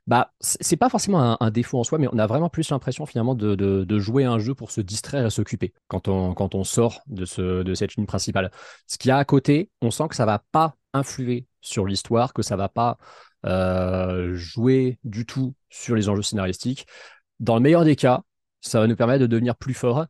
[0.07, 3.35] bah, c'est pas forcément un, défaut en soi, mais on a vraiment plus l'impression finalement
[3.35, 7.01] de, de, jouer un jeu pour se distraire et s'occuper quand on, quand on sort
[7.07, 8.51] de, ce, de cette ligne principale.
[8.87, 12.33] Ce qu'il y a à côté, on sent que ça va pas influer sur l'histoire,
[12.33, 12.97] que ça va pas
[13.45, 16.87] jouer du tout sur les enjeux scénaristiques.
[17.39, 18.21] Dans le meilleur des cas,
[18.61, 20.05] ça va nous permettre de devenir plus fort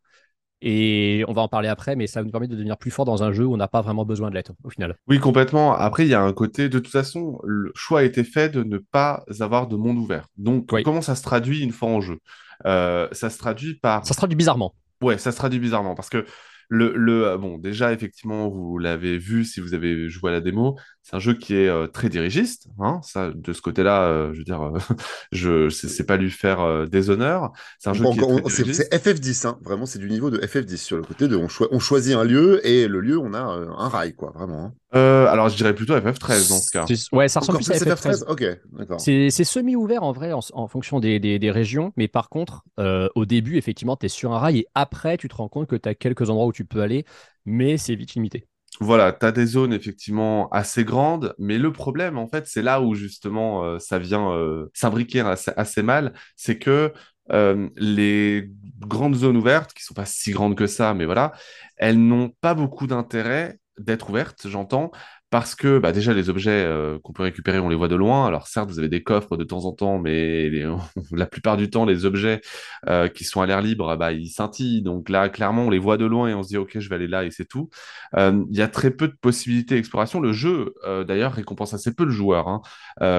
[0.61, 3.23] et on va en parler après, mais ça nous permet de devenir plus fort dans
[3.23, 4.95] un jeu où on n'a pas vraiment besoin de l'être au final.
[5.07, 5.75] Oui, complètement.
[5.75, 8.63] Après, il y a un côté, de toute façon, le choix a été fait de
[8.63, 10.27] ne pas avoir de monde ouvert.
[10.37, 10.83] Donc, oui.
[10.83, 12.17] comment ça se traduit une fois en jeu?
[12.65, 14.05] Euh, Ça se traduit par.
[14.07, 14.73] Ça se traduit bizarrement.
[15.01, 16.25] Ouais, ça se traduit bizarrement parce que
[16.69, 20.77] le, le, bon, déjà, effectivement, vous l'avez vu si vous avez joué à la démo,
[21.05, 22.67] c'est un jeu qui est euh, très dirigiste.
[22.79, 24.79] Hein, ça, de ce côté-là, euh, je veux dire, euh,
[25.31, 27.51] je c'est pas lui faire euh, des honneurs.
[27.77, 30.77] C'est un jeu bon, qui est, C'est FF10, hein, vraiment, c'est du niveau de FF10
[30.77, 33.39] sur le côté de on, cho on, choisit un lieu et le lieu, on a
[33.39, 34.65] un rail, quoi, vraiment.
[34.65, 34.73] Hein.
[34.95, 36.85] Alors, je dirais plutôt FF13 dans ce cas.
[37.11, 38.23] Ouais, ça ressemble plus à FF13.
[38.23, 38.99] FF13 ok, d'accord.
[38.99, 43.25] C'est semi-ouvert en vrai en, en fonction des, des, des, régions, mais par contre, au
[43.25, 45.89] début, effectivement, tu es sur un rail et après, tu te rends compte que tu
[45.89, 47.05] as quelques endroits où tu peux aller,
[47.45, 48.47] mais c'est vite limité.
[48.81, 52.81] Voilà, tu as des zones effectivement assez grandes, mais le problème, en fait, c'est là
[52.81, 56.91] où justement euh, ça vient euh, s'imbriquer assez, assez, mal, c'est que
[57.31, 61.31] euh, les grandes zones ouvertes, qui sont pas si grandes que ça, mais voilà,
[61.77, 64.91] elles n'ont pas beaucoup d'intérêt d'être ouvertes, j'entends,
[65.29, 68.25] parce que bah, déjà les objets euh, qu'on peut récupérer, on les voit de loin.
[68.25, 70.49] Alors certes, vous avez des coffres de temps en temps, mais
[71.11, 72.41] la plupart du temps, les objets
[72.87, 74.81] euh, qui sont à l'air libre, bah, ils scintillent.
[74.81, 76.95] Donc là, clairement, on les voit de loin et on se dit, OK, je vais
[76.95, 77.69] aller là et c'est tout.
[78.15, 80.19] Euh, Il y a très peu de possibilités d'exploration.
[80.19, 80.73] Le jeu,
[81.07, 82.61] d'ailleurs, récompense assez peu le joueur hein,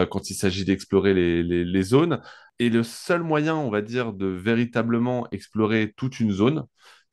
[0.07, 2.21] quand il s'agit d'explorer les zones.
[2.59, 6.65] Et le seul moyen, on va dire, de véritablement explorer toute une zone,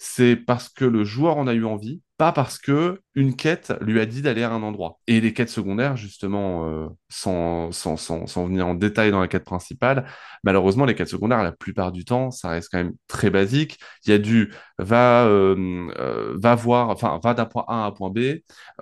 [0.06, 4.02] c'est parce que le joueur en a eu envie, pas parce que une quête lui
[4.02, 5.00] a dit d'aller à un endroit.
[5.08, 9.30] Et les quêtes secondaires, justement, euh, sans, sans, sans, sans venir en détail dans la
[9.30, 10.06] quête principale,
[10.44, 13.80] malheureusement, les quêtes secondaires, la plupart du temps, ça reste quand même très basique.
[14.06, 15.56] Il y a du va, euh,
[15.98, 18.20] euh, va voir, enfin, va d'un point A à un point B,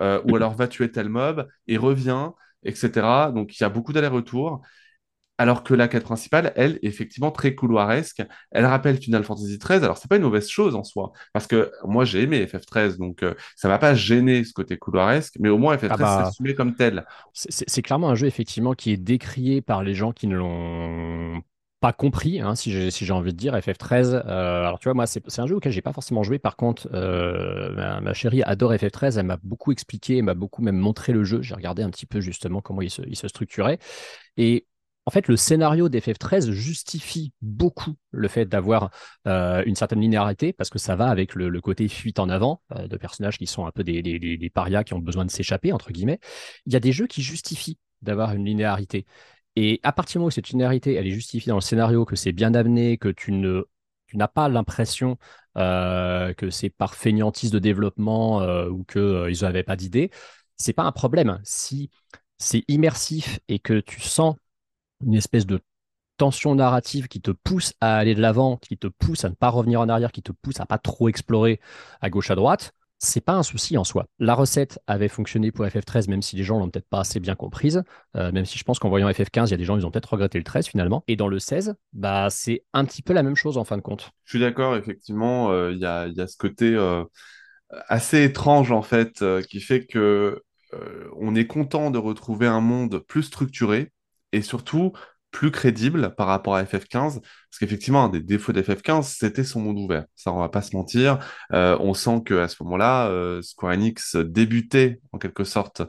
[0.36, 2.30] alors va tuer tel mob et revient,
[2.64, 3.30] etc.
[3.32, 4.60] Donc, il y a beaucoup d'allers-retours.
[5.42, 8.22] Alors que la quête principale, elle, est effectivement très couloiresque.
[8.52, 9.82] Elle rappelle Final Fantasy XIII.
[9.82, 13.24] Alors, c'est pas une mauvaise chose en soi, parce que moi, j'ai aimé FF13, donc
[13.24, 16.76] euh, ça m'a pas gêné ce côté couloiresque, mais au moins FF13 Ah bah, comme
[16.76, 17.04] tel.
[17.32, 21.42] c'est clairement un jeu effectivement qui est décrié par les gens qui ne l'ont
[21.80, 23.56] pas compris, hein, si j'ai si envie de dire.
[23.56, 26.38] FF13, euh, alors tu vois, moi, c'est c'est un jeu auquel j'ai pas forcément joué.
[26.38, 29.18] Par contre, euh, ma, ma chérie adore FF13.
[29.18, 31.42] Elle m'a beaucoup expliqué, elle m'a beaucoup même montré le jeu.
[31.42, 33.80] J'ai regardé un petit peu justement comment il se, il se structurait.
[34.36, 34.66] Et
[35.04, 38.90] en fait, le scénario d'FF13 justifie beaucoup le fait d'avoir
[39.26, 42.86] euh, une certaine linéarité, parce que ça va avec le, côté fuite en avant euh,
[42.86, 46.20] de personnages qui sont un peu des, parias qui ont besoin de s'échapper, entre guillemets.
[46.66, 49.06] Il y a des jeux qui justifient d'avoir une linéarité.
[49.56, 52.16] Et à partir du moment où cette linéarité, elle est justifiée dans le scénario, que
[52.16, 55.18] c'est bien amené, que tu n'as pas l'impression
[55.58, 60.10] euh, que c'est par fainéantise de développement ou qu'ils n'avaient pas d'idée,
[60.56, 61.40] c'est pas un problème.
[61.42, 61.90] Si
[62.38, 64.36] c'est immersif et que tu sens
[65.04, 65.60] une espèce de
[66.16, 69.48] tension narrative qui te pousse à aller de l'avant, qui te pousse à ne pas
[69.48, 71.60] revenir en arrière, qui te pousse à pas trop explorer
[72.00, 74.06] à gauche à droite, c'est pas un souci en soi.
[74.20, 77.34] La recette avait fonctionné pour FF13, même si les gens l'ont peut-être pas assez bien
[77.34, 77.82] comprise,
[78.16, 79.90] euh, même si je pense qu'en voyant FF15, il y a des gens, ils ont
[79.90, 81.02] peut-être regretté le 13 finalement.
[81.08, 83.82] Et dans le 16, bah, c'est un petit peu la même chose en fin de
[83.82, 84.12] compte.
[84.24, 87.02] Je suis d'accord, effectivement, euh, il y a, ce côté euh,
[87.88, 90.40] assez étrange, en fait, qui fait que
[91.18, 93.92] on est content de retrouver un monde plus structuré
[94.32, 94.92] et surtout
[95.32, 99.78] plus crédible par rapport à FF15, parce qu'effectivement, un des défauts d'FF15, c'était son monde
[99.78, 100.04] ouvert.
[100.14, 101.18] Ça, on va pas se mentir.
[101.52, 105.82] Euh, on sent qu'à ce moment-là, euh, Square Enix débutait en quelque sorte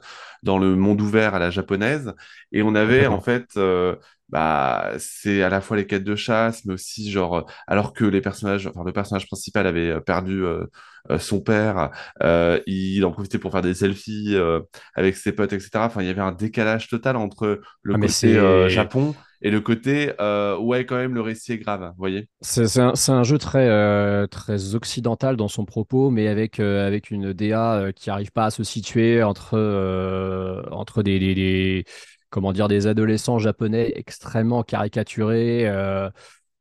[0.44, 2.14] dans le monde ouvert à la japonaise,
[2.52, 3.98] et on avait en fait, euh,
[4.34, 8.06] bah, c'est à la fois les quêtes de chasse, mais aussi genre, euh, alors que
[8.06, 10.66] les personnages, enfin le personnage principal avait euh, perdu euh,
[11.12, 11.92] euh, son père,
[12.24, 14.62] euh, il en profitait pour faire des selfies euh,
[14.96, 15.86] avec ses potes, etc.
[15.88, 19.62] Enfin, il y avait un décalage total entre le Ah, côté euh, Japon et le
[19.62, 22.30] côté euh, ouais quand même le récit est grave, vous voyez.
[22.46, 26.86] C'est c'est un, un jeu très, euh, très occidental dans son propos, mais avec, euh,
[26.86, 31.86] avec une DA qui n'arrive pas à se situer entre, euh, entre des, des- des-
[32.34, 35.68] comment dire, des adolescents japonais extrêmement caricaturés.
[35.68, 36.10] euh,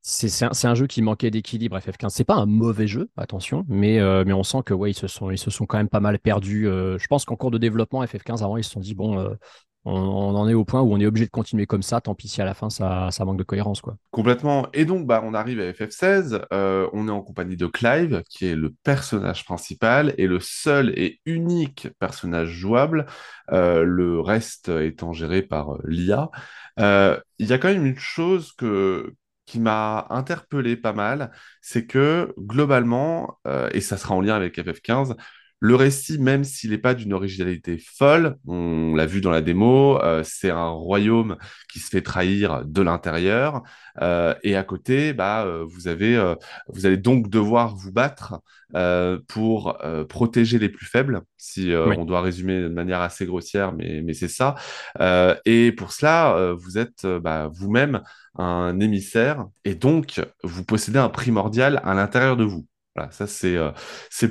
[0.02, 2.12] c'est un, jeu qui manquait d'équilibre, FF15.
[2.12, 5.06] C'est pas un mauvais jeu, attention, mais, euh, mais on sent que ouais, ils se
[5.06, 6.66] sont, ils se sont quand même pas mal perdus.
[6.66, 9.35] euh, je pense qu'en cours de développement, FF15, avant, ils se sont dit, bon,
[9.84, 12.28] on, en est au point où on est obligé de continuer comme ça, tant pis
[12.28, 13.96] si à la fin, ça, ça manque de cohérence, quoi.
[14.12, 14.68] Complètement.
[14.72, 16.40] Et donc, bah, on arrive à FF16.
[16.52, 20.90] euh, on est en compagnie de Clive, qui est le personnage principal et le seul
[20.96, 23.06] et unique personnage jouable,
[23.50, 26.30] euh, le reste étant géré par euh, l'IA.
[26.78, 29.14] Il y a quand même une chose que,
[29.46, 33.38] qui m'a interpellé pas mal, c'est que globalement,
[33.72, 35.16] et ça sera en lien avec FF15,
[35.64, 39.96] le récit, même s'il n'est pas d'une originalité folle, on l'a vu dans la démo,
[40.03, 41.37] euh, c'est un royaume
[41.72, 43.62] qui se fait trahir de l'intérieur.
[44.01, 46.35] Euh, et à côté, bah, euh, vous avez, euh,
[46.66, 48.40] vous allez donc devoir vous battre
[48.75, 51.96] euh, pour euh, protéger les plus faibles, si euh, Oui.
[51.96, 54.57] on doit résumer de manière assez grossière, mais, mais c'est ça.
[54.98, 58.01] Euh, et pour cela, euh, vous êtes bah, vous-même
[58.37, 62.66] un émissaire, et donc vous possédez un primordial à l'intérieur de vous.
[62.94, 63.70] Voilà, ça c'est euh,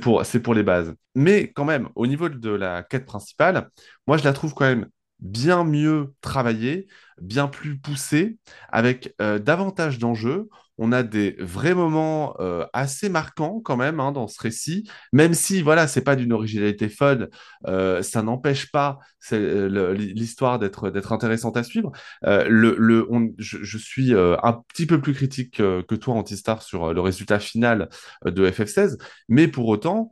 [0.02, 0.94] pour, pour les bases.
[1.16, 3.70] Mais quand même, au niveau de la quête principale,
[4.08, 4.88] moi je la trouve quand même
[5.22, 6.88] bien mieux travaillée,
[7.22, 8.38] bien plus poussée,
[8.70, 10.50] avec euh, davantage d'enjeux.
[10.78, 15.36] On a des vrais moments euh, assez marquants quand même hein, dans ce récit, même
[15.36, 17.30] si voilà, c'est pas d'une originalité folle,
[17.68, 18.98] euh, ça n'empêche pas
[19.32, 21.92] l'histoire d'être d'être intéressante à suivre.
[22.24, 27.90] Je, je suis un petit peu plus critique que toi, Antistar, sur le résultat final
[28.26, 28.98] de FF16,
[29.30, 30.10] mais pour autant,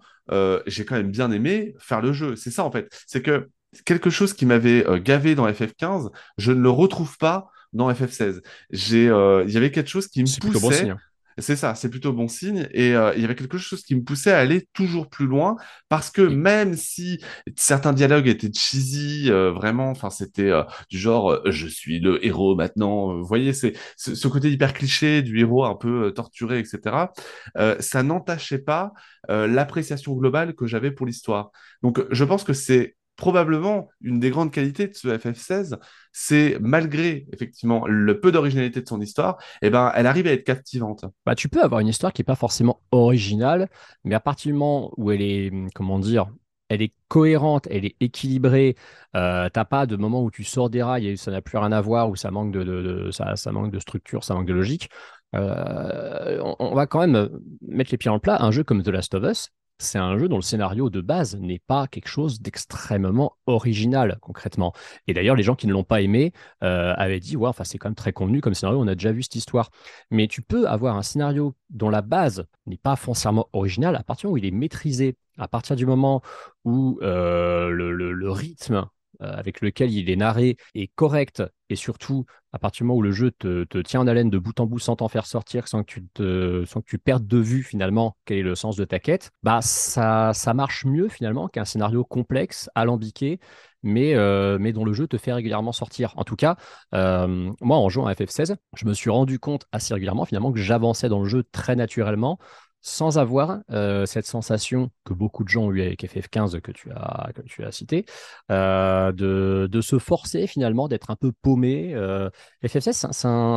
[0.67, 2.35] j'ai quand même bien aimé faire le jeu.
[2.35, 3.49] C'est ça en fait, c'est que
[3.85, 8.41] quelque chose qui m'avait euh, gavé dans FF15, je ne le retrouve pas dans FF16.
[8.71, 10.79] J'ai, euh, il y avait quelque chose qui me C'est plutôt bon poussait.
[10.79, 10.95] signe.
[11.37, 12.67] C'est ça, c'est plutôt bon signe.
[12.73, 15.55] Et euh, il y avait quelque chose qui me poussait à aller toujours plus loin,
[15.87, 17.23] parce que même si
[17.55, 22.25] certains dialogues étaient cheesy, euh, vraiment, enfin, c'était euh, du genre euh, je suis le
[22.25, 23.13] héros maintenant.
[23.17, 27.11] Vous voyez, c'est ce, côté hyper cliché du héros un peu euh, torturé, etc.
[27.57, 28.91] euh, ça n'entachait pas
[29.29, 31.51] euh, l'appréciation globale que j'avais pour l'histoire.
[31.83, 35.77] Donc, je pense que c'est probablement une des grandes qualités de ce FF16,
[36.13, 40.45] c'est malgré effectivement le peu d'originalité de son histoire, eh ben, elle arrive à être
[40.45, 41.03] captivante.
[41.25, 43.69] Bah, tu peux avoir une histoire qui n'est pas forcément originale,
[44.05, 46.31] mais à partir du moment où elle est, comment dire,
[46.69, 48.77] elle est cohérente, elle est équilibrée,
[49.17, 51.73] euh, t'as pas de moment où tu sors des rails et ça n'a plus rien
[51.73, 54.89] à voir, où ça manque de, ça, manque de structure, ça manque de logique.
[55.35, 57.29] Euh, on, va quand même
[57.67, 58.41] mettre les pieds le plat.
[58.41, 61.35] Un jeu comme The Last of Us, c'est un jeu dont le scénario de base
[61.37, 64.73] n'est pas quelque chose d'extrêmement original, concrètement.
[65.07, 67.77] Et d'ailleurs, les gens qui ne l'ont pas aimé euh, avaient dit, ouais, enfin, c'est
[67.77, 69.71] quand même très convenu comme scénario, on a déjà vu cette histoire.
[70.11, 74.29] Mais tu peux avoir un scénario dont la base n'est pas foncièrement originale à partir
[74.29, 76.21] où il est maîtrisé, à partir du moment
[76.65, 78.87] où euh, le, rythme
[79.19, 83.11] avec lequel il est narré est correct et surtout à partir du moment où le
[83.11, 85.91] jeu te, tient en haleine de bout en bout sans t'en faire sortir, sans que
[85.91, 88.99] tu, te, sans que tu perdes de vue finalement quel est le sens de ta
[88.99, 93.39] quête, bah ça, ça marche mieux finalement qu'un scénario complexe, alambiqué,
[93.83, 96.13] mais, euh, mais dont le jeu te fait régulièrement sortir.
[96.17, 96.57] En tout cas,
[96.95, 100.59] euh, moi en jouant à FF16, je me suis rendu compte assez régulièrement finalement que
[100.59, 102.39] j'avançais dans le jeu très naturellement
[102.81, 106.89] sans avoir euh, cette sensation que beaucoup de gens ont eu avec FF15 que tu
[106.91, 108.05] as, que tu as cité,
[108.51, 111.93] euh, de, de se forcer finalement d'être un peu paumé.
[111.93, 112.29] Euh,
[112.63, 113.07] FF16,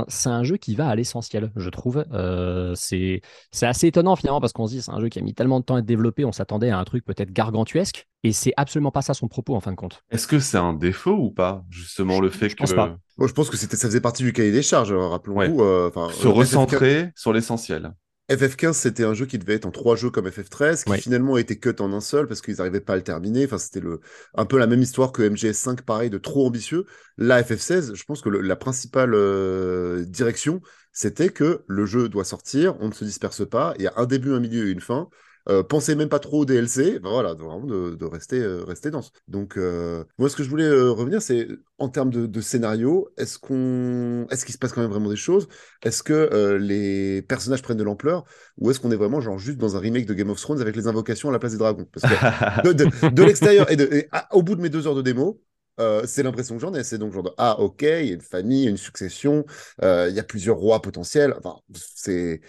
[0.08, 2.04] c'est un- jeu qui va à l'essentiel, je trouve.
[2.12, 3.20] Euh, c'est
[3.52, 5.60] c'est assez étonnant finalement parce qu'on se dit c'est un jeu qui a mis tellement
[5.60, 8.90] de temps à être développé, on s'attendait à un truc peut-être gargantuesque, et c'est absolument
[8.90, 10.02] pas ça son propos en fin de compte.
[10.10, 12.96] Est-ce que c'est un défaut ou pas, justement, le fait je que pense pas.
[13.20, 15.60] Je pense que c'était, ça faisait partie du cahier des charges, euh, rappelons-nous.
[15.62, 17.92] euh, se euh, recentrer sur l'essentiel
[18.28, 20.98] FF15, c'était un jeu qui devait être en trois jeux comme FF13, qui Ouais.
[20.98, 23.44] finalement a été cut en un seul parce qu'ils n'arrivaient pas à le terminer.
[23.44, 24.00] Enfin, c'était le,
[24.34, 26.86] un peu la même histoire que MGS5, pareil, de trop ambitieux.
[27.18, 30.60] Là, FF16, je pense que le- la principale euh, direction,
[30.92, 34.06] c'était que le jeu doit sortir, on ne se disperse pas, il y a un
[34.06, 35.08] début, un milieu et une fin.
[35.48, 39.12] Euh, pensez même pas trop au DLC, voilà, vraiment de, de rester, euh, rester dense.
[39.28, 43.38] Donc, euh, moi, ce que je voulais revenir, c'est en termes de, de scénario, est-ce
[43.38, 45.48] qu'on, est-ce qu'il se passe quand même vraiment des choses?
[45.82, 48.24] Est-ce que les personnages prennent de l'ampleur?
[48.58, 50.76] Ou est-ce qu'on est vraiment genre juste dans un remake de Game of Thrones avec
[50.76, 51.86] les invocations à la place des dragons?
[51.92, 52.14] Parce que
[52.54, 55.02] de, de- de l'extérieur et, de, et à- au bout de mes deux heures de
[55.02, 55.40] démo,
[55.80, 56.84] euh, c'est l'impression que j'en ai.
[56.84, 58.76] C'est donc genre de, ah ok, il y a une famille, il y a une
[58.76, 59.44] succession,
[59.82, 61.34] euh, il y a plusieurs rois potentiels.
[61.38, 62.40] Enfin, c'est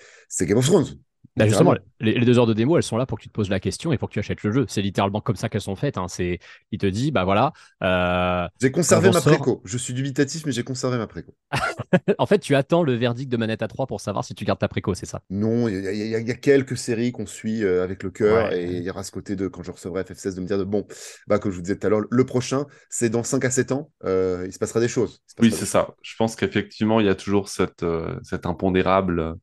[0.42, 0.86] Game of Thrones.
[1.36, 3.34] Bah, justement, les, les deux heures de démo, elles sont là pour que tu te
[3.34, 4.66] poses la question et pour que tu achètes le jeu.
[4.68, 5.98] C'est littéralement comme ça qu'elles sont faites.
[5.98, 6.08] hein.
[6.08, 6.40] C'est,
[6.72, 9.62] il te dit, bah voilà, euh, J'ai conservé ma sort- préco.
[9.66, 11.34] Je suis dubitatif, mais j'ai conservé ma préco.
[12.18, 14.60] en fait, tu attends le verdict de manette à 3 pour savoir si tu gardes
[14.60, 15.22] ta préco, c'est ça?
[15.30, 17.84] Non, il y, a- il y a- il y a quelques séries qu'on suit euh,
[17.84, 18.64] avec le cœur Ouais.
[18.64, 20.64] et il y aura ce côté de quand je recevrai FF16 de me dire de
[20.64, 20.86] bon,
[21.28, 23.72] bah comme je vous disais tout à l'heure, le prochain, c'est dans 5 à 7
[23.72, 25.22] ans, euh, il se passera des choses.
[25.40, 25.96] Oui, c'est ça.
[26.04, 27.84] Je pense qu'effectivement, il y a toujours cette,
[28.24, 29.36] cet impondérable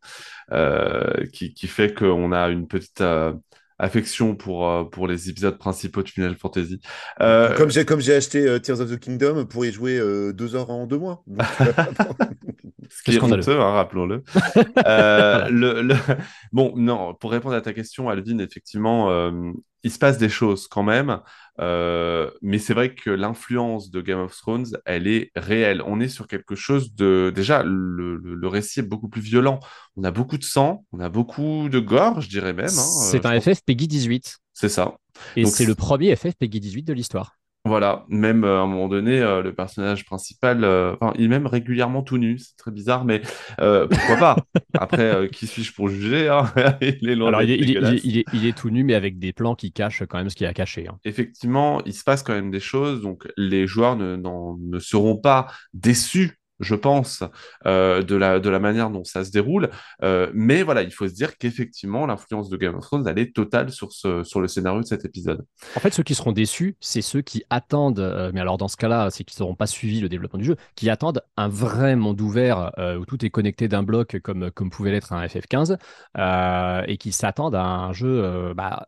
[0.53, 3.33] euh, qui, qui fait qu'on a une petite euh,
[3.79, 6.81] affection pour, euh, pour les épisodes principaux de Final Fantasy.
[7.21, 10.33] Euh, Comme j'ai comme j'ai acheté euh, Tears of the Kingdom pour y jouer euh,
[10.33, 11.23] deux heures en deux mois.
[11.27, 11.47] Donc,
[12.91, 14.23] ce qui est honteux, hein, rappelons-le.
[14.87, 15.95] Euh, le, le-
[16.53, 19.31] Bon, non, pour répondre à ta question, Alvin, effectivement, euh,
[19.83, 21.21] il se passe des choses quand même,
[21.61, 25.83] euh, mais c'est vrai que l'influence de Game of Thrones, elle est réelle.
[25.87, 27.33] On est sur quelque chose de...
[27.35, 29.61] Déjà, le, le- le récit est beaucoup plus violent.
[29.97, 32.67] On a beaucoup de sang, on a beaucoup de gore, je dirais même.
[32.67, 32.71] hein,
[33.11, 34.97] c'est euh, un pense- FF Peggy 18 C'est ça.
[35.37, 37.37] et c'est le premier FF Peggy 18 de l'histoire.
[37.67, 41.29] Voilà, même euh, à un moment donné, euh, le personnage principal, euh, enfin, il est
[41.29, 43.21] même régulièrement tout nu, c'est très bizarre, mais
[43.61, 44.37] euh, pourquoi pas?
[44.79, 46.51] Après, euh, qui suis-je pour juger, hein?
[46.81, 48.01] Il est loin Alors, il est, il, est, il, est, dégueulasse.
[48.03, 50.37] il, est, il est tout nu, mais avec des plans qui cachent quand même ce
[50.37, 50.89] qu'il a caché.
[50.89, 50.99] hein.
[51.05, 56.40] Effectivement, il se passe quand même des choses, donc les joueurs ne seront pas déçus,
[56.61, 57.25] je pense,
[57.67, 59.71] euh, de la, de la manière dont ça se déroule,
[60.03, 63.35] Euh, mais voilà, il faut se dire qu'effectivement, l'influence de Game of Thrones, elle est
[63.35, 65.45] totale sur, ce, sur le scénario de cet épisode.
[65.77, 68.77] En fait, ceux qui seront déçus, c'est ceux qui attendent, euh, mais alors dans ce
[68.77, 72.21] cas-là, c'est qu'ils n'auront pas suivi le développement du jeu, qui attendent un vrai monde
[72.21, 75.77] ouvert où tout est connecté d'un bloc comme, comme pouvait l'être un FF15,
[76.19, 78.87] euh, et qui s'attendent à un jeu bah,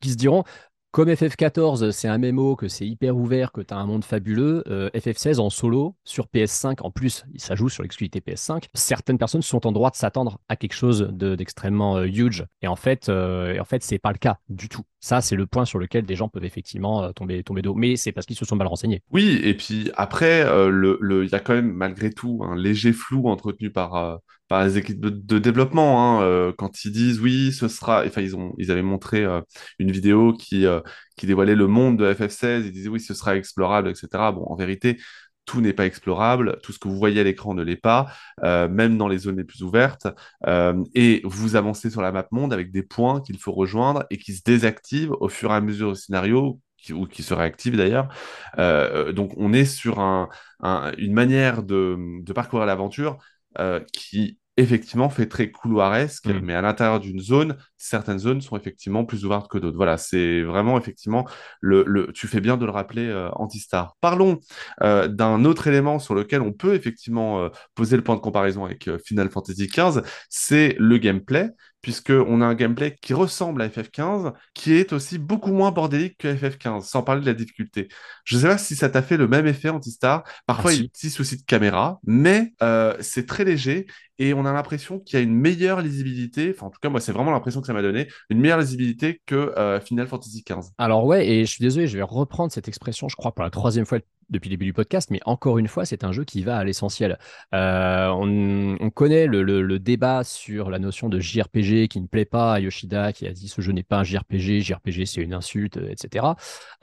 [0.00, 0.44] qui se diront.
[0.92, 4.90] Comme FF14, c'est un MMO, que c'est hyper ouvert, que tu un monde fabuleux, euh,
[4.92, 9.68] FF16 en solo, sur PS5, en plus, ça joue sur l'exclusivité PS5, certaines personnes sont
[9.68, 12.44] en droit de s'attendre à quelque chose de- d'extrêmement euh, huge.
[12.60, 14.82] Et en fait, euh, en fait c'est pas le cas du tout.
[14.98, 17.74] Ça, c'est le point sur lequel des gens peuvent effectivement tomber, tomber d'eau.
[17.74, 19.00] Mais c'est parce qu'ils se sont mal renseignés.
[19.12, 23.70] Oui, et puis après, il y a quand même malgré tout un léger flou entretenu
[23.70, 24.18] par,
[24.50, 26.18] par les équipes de, développement.
[26.20, 28.04] hein, euh, quand ils disent oui, ce sera.
[28.06, 29.40] Enfin, ils ont, ils avaient montré euh,
[29.78, 30.80] une vidéo qui, euh,
[31.16, 32.66] qui dévoilait le monde de FF16.
[32.66, 34.32] Ils disaient oui, ce sera explorable, etc.
[34.32, 34.98] Bon, en vérité,
[35.46, 36.58] tout n'est pas explorable.
[36.62, 38.12] Tout ce que vous voyez à l'écran ne l'est pas,
[38.44, 40.06] euh, même dans les zones les plus ouvertes.
[40.46, 44.18] Euh, et vous avancez sur la map monde avec des points qu'il faut rejoindre et
[44.18, 46.60] qui se désactivent au fur et à mesure du scénario.
[46.92, 48.08] ou qui se réactivent d'ailleurs.
[48.58, 50.28] Euh, donc on est sur un,
[50.60, 53.18] un- une manière de, de parcourir l'aventure
[53.58, 56.40] euh, qui effectivement fait très couloiresque, Mm.
[56.42, 59.76] mais à l'intérieur d'une zone, certaines zones sont effectivement plus ouvertes que d'autres.
[59.76, 61.26] Voilà, c'est vraiment effectivement
[61.60, 63.96] le, le- tu fais bien de le rappeler, euh, Antistar.
[64.00, 64.38] Parlons
[64.82, 68.64] euh, d'un autre élément sur lequel on peut effectivement euh, poser le point de comparaison
[68.64, 71.48] avec euh, Final Fantasy XV, c'est le gameplay,
[71.82, 76.28] puisqu'on a un gameplay qui ressemble à FF15, qui est aussi beaucoup moins bordélique que
[76.28, 77.88] FF15, sans parler de la difficulté.
[78.24, 80.24] Je ne sais pas si ça t'a fait le même effet, Antistar.
[80.46, 83.86] Parfois, Ah, il y a des petits soucis de caméra, mais euh, c'est très léger
[84.18, 86.52] et on a l'impression qu'il y a une meilleure lisibilité.
[86.54, 89.22] Enfin, en tout cas, moi, c'est vraiment l'impression que ça m'a donné, une meilleure lisibilité
[89.26, 90.70] que euh, Final Fantasy XV.
[90.78, 93.50] Alors ouais, et je suis désolé, je vais reprendre cette expression, je crois, pour la
[93.50, 93.98] troisième fois
[94.30, 96.64] depuis le début du podcast, mais encore une fois, c'est un jeu qui va à
[96.64, 97.18] l'essentiel.
[97.54, 102.06] Euh, on, on connaît le, le- le débat sur la notion de JRPG qui ne
[102.06, 105.20] plaît pas à Yoshida, qui a dit ce jeu n'est pas un JRPG, JRPG c'est
[105.20, 106.26] une insulte, etc.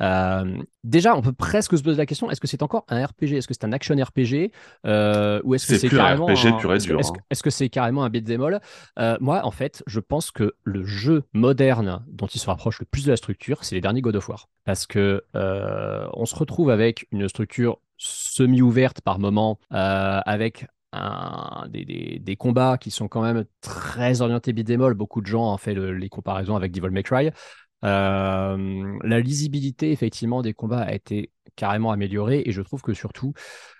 [0.01, 3.33] Euh, déjà, on peut presque se poser la question, est-ce que c'est encore un RPG
[3.37, 4.51] Est-ce que c'est un action RPG
[4.85, 7.15] euh, Ou est-ce que C'est plus un carrément RPG un- pur et dur, Est-ce hein.
[7.29, 9.17] est-ce que c'est carrément un beat'em all?
[9.21, 13.05] Moi, en fait, je pense que le jeu moderne dont il se rapproche le plus
[13.05, 14.47] de la structure, c'est les derniers God of War.
[14.65, 17.36] Parce que on se retrouve avec une structure
[17.97, 20.67] semi-ouverte par moment, euh, avec
[21.69, 24.93] des, combats qui sont quand même très orientés all.
[24.93, 27.31] Beaucoup de gens ont fait le- les comparaisons avec Devil May Cry.
[27.83, 33.33] Euh, la lisibilité, effectivement, des combats a été carrément améliorée et je trouve que surtout,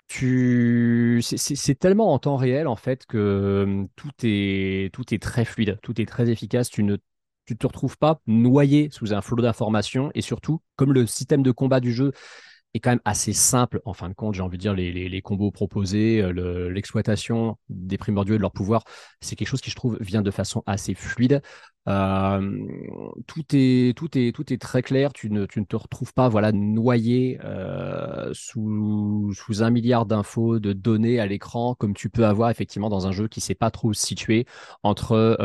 [0.06, 1.20] tu...
[1.22, 5.78] c'est tellement en temps réel en fait que euh, tout est, tout est très fluide,
[5.82, 6.70] tout est très efficace.
[6.70, 6.96] Tu ne
[7.44, 11.50] tu te retrouves pas noyé sous un flot d'informations et surtout, comme le système de
[11.50, 12.12] combat du jeu
[12.74, 15.22] est quand même assez simple en fin de compte, j'ai envie de dire les, les-
[15.22, 18.84] combos proposés, euh, le- l'exploitation des primordiaux et de leur pouvoir,
[19.20, 21.42] c'est quelque chose qui je trouve vient de façon assez fluide.
[21.88, 22.66] Euh,
[23.26, 25.12] tout est, tout est, tout est très clair.
[25.12, 30.58] Tu ne, tu ne te retrouves pas voilà, noyé euh, sous, sous un milliard d'infos,
[30.58, 33.54] de données à l'écran, comme tu peux avoir effectivement dans un jeu qui ne sait
[33.54, 34.46] pas trop se situer
[34.82, 35.36] entre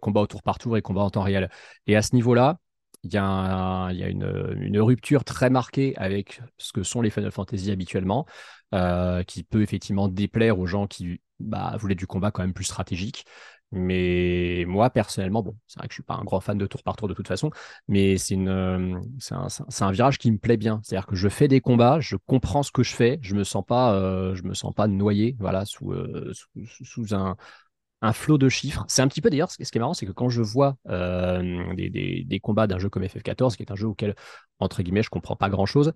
[0.00, 1.50] combat au tour par tour et combat en temps réel.
[1.86, 2.58] Et à ce niveau-là,
[3.04, 8.26] il y a, une, rupture très marquée avec ce que sont les Final Fantasy habituellement,
[8.74, 12.64] euh, qui peut effectivement déplaire aux gens qui bah, voulaient du combat quand même plus
[12.64, 13.24] stratégique.
[13.70, 16.82] Mais moi, personnellement, bon, c'est vrai que je suis pas un grand fan de tour
[16.82, 17.50] par tour de toute façon,
[17.86, 20.80] mais c'est un, virage qui me plaît bien.
[20.82, 24.36] C'est-à-dire que je fais des combats, je comprends ce que je fais, je me euh,
[24.42, 26.32] me sens pas noyé, voilà, sous, euh,
[27.10, 27.36] un,
[28.02, 28.84] un flot de chiffres.
[28.88, 31.74] C'est un petit peu d'ailleurs, ce qui est marrant, c'est que quand je vois euh,
[31.74, 31.90] des,
[32.24, 34.14] des- combats d'un jeu comme FF14, qui est un jeu auquel,
[34.60, 35.92] entre guillemets, je comprends pas grand-chose,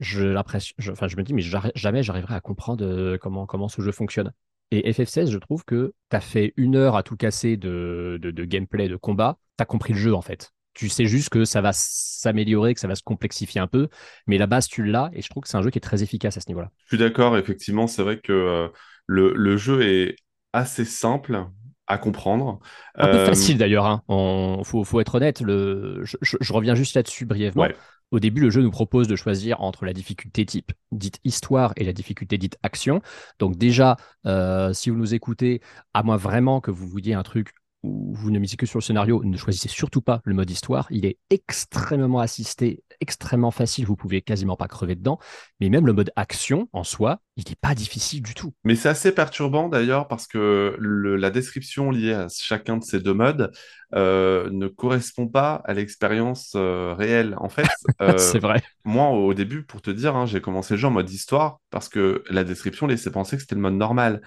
[0.00, 0.36] je,
[0.78, 1.42] je, enfin, je me dis, mais
[1.74, 4.32] jamais j'arriverai à comprendre euh, comment, comment ce jeu fonctionne.
[4.70, 8.30] Et FF16, je trouve que tu as fait une heure à tout casser de, de,
[8.30, 10.52] de gameplay, de combat, tu as compris le jeu en fait.
[10.74, 13.88] Tu sais juste que ça va s'améliorer, que ça va se complexifier un peu,
[14.26, 16.02] mais la base, tu l'as, et je trouve que c'est un jeu qui est très
[16.02, 16.70] efficace à ce niveau-là.
[16.86, 18.68] Je suis d'accord, effectivement, c'est vrai que euh,
[19.06, 20.16] le, le jeu est
[20.52, 21.46] assez simple
[21.86, 22.60] à comprendre.
[22.94, 24.02] Un peu Euh, facile d'ailleurs, hein.
[24.08, 25.40] On, faut, faut être honnête.
[25.40, 27.62] Le, je, je- je reviens juste là-dessus brièvement.
[27.62, 27.76] Ouais.
[28.10, 31.84] Au début, le jeu nous propose de choisir entre la difficulté type dite histoire et
[31.84, 33.00] la difficulté dite action.
[33.38, 33.96] Donc déjà,
[34.26, 35.60] euh, si vous nous écoutez,
[35.94, 38.82] à moins vraiment que vous vouliez un truc où vous ne misez que sur le
[38.82, 40.86] scénario, ne choisissez surtout pas le mode histoire.
[40.90, 43.86] Il est extrêmement assisté, extrêmement facile.
[43.86, 45.18] Vous pouvez quasiment pas crever dedans.
[45.60, 48.52] Mais même le mode action en soi, il n'est pas difficile du tout.
[48.64, 53.00] Mais c'est assez perturbant d'ailleurs parce que le- la description liée à chacun de ces
[53.00, 53.50] deux modes
[53.94, 57.34] euh, ne correspond pas à l'expérience euh, réelle.
[57.38, 57.66] En fait,
[58.00, 58.62] euh, C'est vrai.
[58.84, 61.88] moi au début, pour te dire, hein, j'ai commencé le jeu en mode histoire parce
[61.88, 64.22] que la description laissait penser que c'était le mode normal.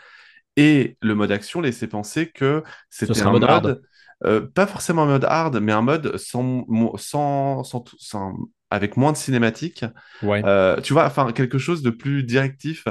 [0.58, 3.82] Et le mode action laissait penser que c'était un mode mode, hard.
[4.26, 6.66] euh, pas forcément un mode hard, mais un mode sans,
[6.98, 8.38] sans, sans, sans-
[8.72, 9.86] avec moins de cinématiques.
[10.22, 10.42] Ouais.
[10.46, 12.86] Euh, tu vois, enfin, quelque chose de plus directif.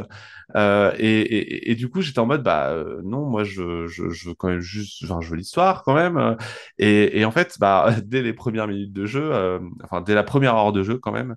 [0.56, 4.10] Euh, et, et- et du coup, j'étais en mode, bah euh, non, moi, je, je,
[4.10, 6.36] je veux quand même juste, enfin, je veux l'histoire quand même.
[6.78, 9.32] Et, et en fait, bah, dès les premières minutes de jeu,
[9.82, 11.36] enfin, dès la première heure de jeu quand même,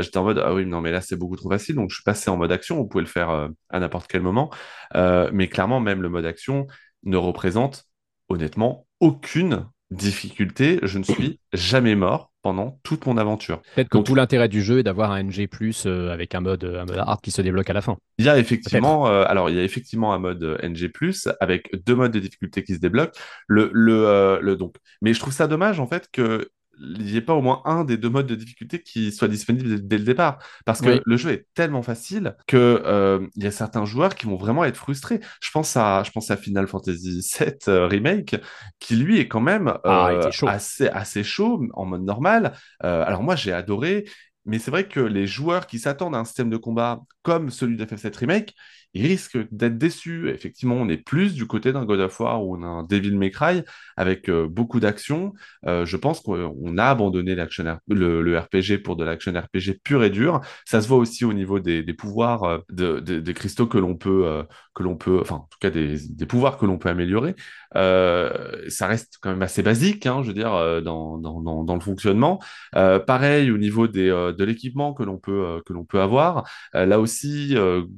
[0.00, 1.76] j'étais en mode, ah oui, non, mais là, c'est beaucoup trop facile.
[1.76, 2.76] Donc, je suis passé en mode action.
[2.76, 3.30] Vous pouvez le faire
[3.70, 4.50] à n'importe quel moment.
[4.94, 6.66] Mais clairement, même le mode action
[7.04, 7.84] ne représente
[8.28, 10.78] honnêtement aucune difficulté.
[10.82, 13.62] Je ne suis jamais mort pendant toute mon aventure.
[13.74, 15.48] Peut-être que Donc- tout l'intérêt du jeu est d'avoir un NG+,
[15.86, 17.96] euh, avec un mode, un mode hard qui se débloque à la fin.
[18.18, 20.90] Il y a effectivement, euh, alors il y a effectivement un mode euh, NG+,
[21.40, 23.12] avec deux modes de difficulté qui se débloquent.
[23.46, 26.48] Le, le, euh, le, donc, mais je trouve ça dommage en fait que
[26.82, 29.86] il n'y ait pas au moins un des deux modes de difficulté qui soit disponible
[29.86, 30.38] dès, le départ.
[30.64, 31.00] Parce que Oui.
[31.04, 34.64] le jeu est tellement facile que euh, il y a certains joueurs qui vont vraiment
[34.64, 35.20] être frustrés.
[35.40, 38.36] Je pense à, je pense à Final Fantasy VII euh, Remake,
[38.78, 40.48] qui lui est quand même Ah, euh, chaud.
[40.48, 42.52] assez, assez chaud en mode normal.
[42.80, 44.04] Alors moi j'ai adoré,
[44.44, 47.76] mais c'est vrai que les joueurs qui s'attendent à un système de combat comme celui
[47.76, 48.54] de FF7 Remake,
[48.94, 50.28] ils risquent d'être déçus.
[50.30, 53.62] Effectivement, on est plus du côté d'un God of War ou d'un Devil May Cry
[53.96, 55.32] avec euh, beaucoup d'action.
[55.66, 57.34] Euh, je pense qu'on on a abandonné
[57.88, 60.40] le, le RPG pour de l'action RPG pur et dur.
[60.66, 63.78] Ça se voit aussi au niveau des, des pouvoirs euh, de, de- des cristaux que
[63.78, 64.42] l'on peut, euh,
[64.74, 67.34] que l'on peut, enfin en tout cas des, des pouvoirs que l'on peut améliorer.
[67.74, 72.40] Ça reste quand même assez basique, hein, je veux dire, dans, dans, dans, le fonctionnement.
[72.72, 76.48] Pareil au niveau des, de l'équipement que l'on peut, que l'on peut avoir.
[76.74, 77.54] Là aussi,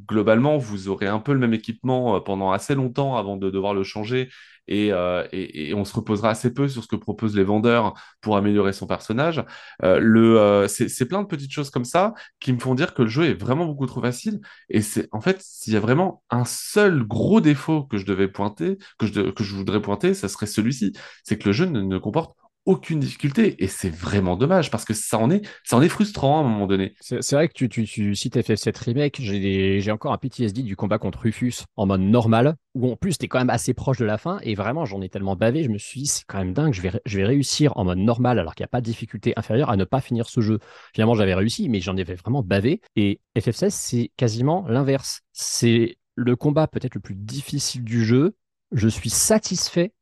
[0.09, 3.75] globalement, vous aurez un peu le même équipement euh, pendant assez longtemps avant de devoir
[3.75, 4.29] le changer.
[4.67, 7.93] Et, euh, et, et on se reposera assez peu sur ce que proposent les vendeurs
[8.23, 9.45] pour améliorer son personnage.
[9.83, 13.25] Euh, c'est plein de petites choses comme ça qui me font dire que le jeu
[13.27, 14.41] est vraiment beaucoup trop facile.
[14.71, 18.29] Et c'est en fait, s'il y a vraiment un seul gros défaut que je devais
[18.29, 20.93] pointer, que je, que je voudrais pointer, ça serait celui-ci.
[21.25, 22.35] C'est que le jeu ne, ne comporte
[22.67, 23.63] aucune difficulté.
[23.63, 26.49] Et c'est vraiment dommage parce que ça en est, ça en est frustrant à un
[26.49, 26.95] moment donné.
[27.01, 31.21] C'est vrai que tu, tu, cites FF7 Remake, j'ai encore un PTSD du combat contre
[31.21, 34.39] Rufus en mode normal, où en plus t'es quand même assez proche de la fin,
[34.43, 36.81] et vraiment j'en ai tellement bavé, je me suis dit c'est quand même dingue, je
[36.81, 39.71] vais, je vais réussir en mode normal alors qu'il n'y a pas de difficulté inférieure
[39.71, 40.59] à ne pas finir ce jeu.
[40.95, 45.21] Finalement j'avais réussi, mais j'en avais vraiment bavé, et FF16 c'est quasiment l'inverse.
[45.33, 48.37] C'est le combat peut-être le plus difficile du jeu,
[48.73, 49.93] je suis satisfait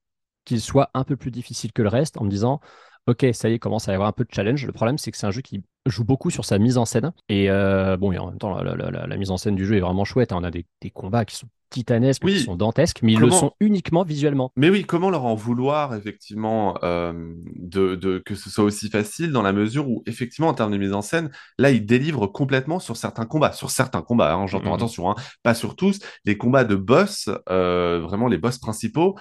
[0.45, 2.61] qu'il soit un peu plus difficile que le reste en me disant
[3.07, 5.11] ok ça y est commence à y avoir un peu de challenge le problème c'est
[5.11, 8.13] que c'est un jeu qui joue beaucoup sur sa mise en scène et euh, bon
[8.13, 10.05] et en même temps la, la- la- la mise en scène du jeu est vraiment
[10.05, 10.39] chouette hein.
[10.41, 12.35] on a des, des combats qui sont titanesques Oui.
[12.35, 15.95] qui sont dantesques mais ils le sont uniquement visuellement Mais oui, comment leur en vouloir
[15.95, 17.13] effectivement euh,
[17.57, 20.77] de, de- que ce soit aussi facile dans la mesure où effectivement en termes de
[20.77, 24.69] mise en scène, là ils délivrent complètement sur certains combats, sur certains combats, hein, j'entends
[24.69, 24.75] Mhm.
[24.75, 29.17] attention, hein, pas sur tous, les combats de boss, euh, vraiment les boss principaux,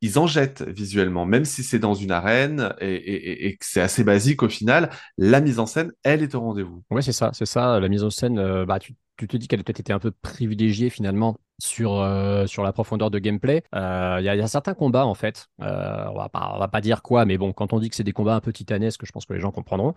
[0.00, 4.42] ils en jettent visuellement, même si c'est dans une arène et, que c'est assez basique
[4.42, 6.82] au final, la mise en scène, elle est au rendez-vous.
[6.90, 7.80] Ouais, c'est ça, c'est ça.
[7.80, 9.98] La mise en scène, euh, bah, tu, tu te dis qu'elle a peut-être été un
[9.98, 13.64] peu privilégiée finalement sur, euh, sur la profondeur de gameplay.
[13.74, 15.48] Euh, Il y, y a certains combats en fait.
[15.60, 18.04] Euh, on va pas, va pas dire quoi, mais bon, quand on dit que c'est
[18.04, 19.94] des combats un peu titanesques, je pense que les gens comprendront.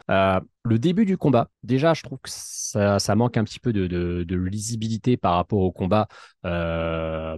[0.63, 4.25] Le début du combat, déjà, je trouve que ça, ça manque un petit peu de,
[4.35, 6.07] lisibilité par rapport au combat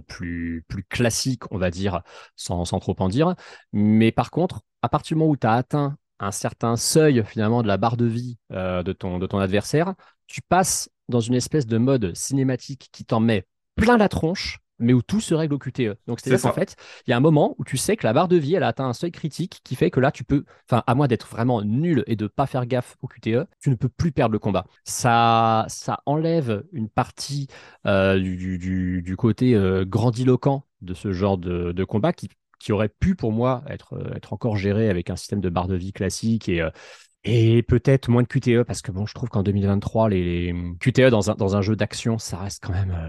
[0.06, 2.02] plus, plus classique, on va dire,
[2.36, 3.34] sans, sans trop en dire.
[3.72, 7.62] Mais par contre, à partir du moment où tu as atteint un certain seuil finalement
[7.62, 9.94] de la barre de vie de, ton, de ton adversaire,
[10.26, 13.46] tu passes dans une espèce de mode cinématique qui t'en met
[13.76, 15.96] plein la tronche, mais où tout se règle au QTE.
[16.06, 16.76] Donc c'est-à-dire C'est qu'en fait,
[17.06, 18.68] il y a un moment où tu sais que la barre de vie, elle a
[18.68, 21.62] atteint un seuil critique qui fait que là, tu peux, enfin, à moins d'être vraiment
[21.62, 24.64] nul et de pas faire gaffe au QTE, tu ne peux plus perdre le combat.
[24.84, 27.46] Ça, ça enlève une partie
[27.86, 32.28] euh, du, du- du- du côté euh, grandiloquent de ce genre de, de combat qui,
[32.58, 35.68] qui aurait pu, pour moi, être, euh, être encore géré avec un système de barre
[35.68, 36.66] de vie classique et,
[37.24, 41.10] et peut-être moins de QTE, parce que bon, je trouve qu'en 2023, les, les QTE
[41.10, 42.90] dans un, dans un jeu d'action, ça reste quand même.
[42.90, 43.08] euh,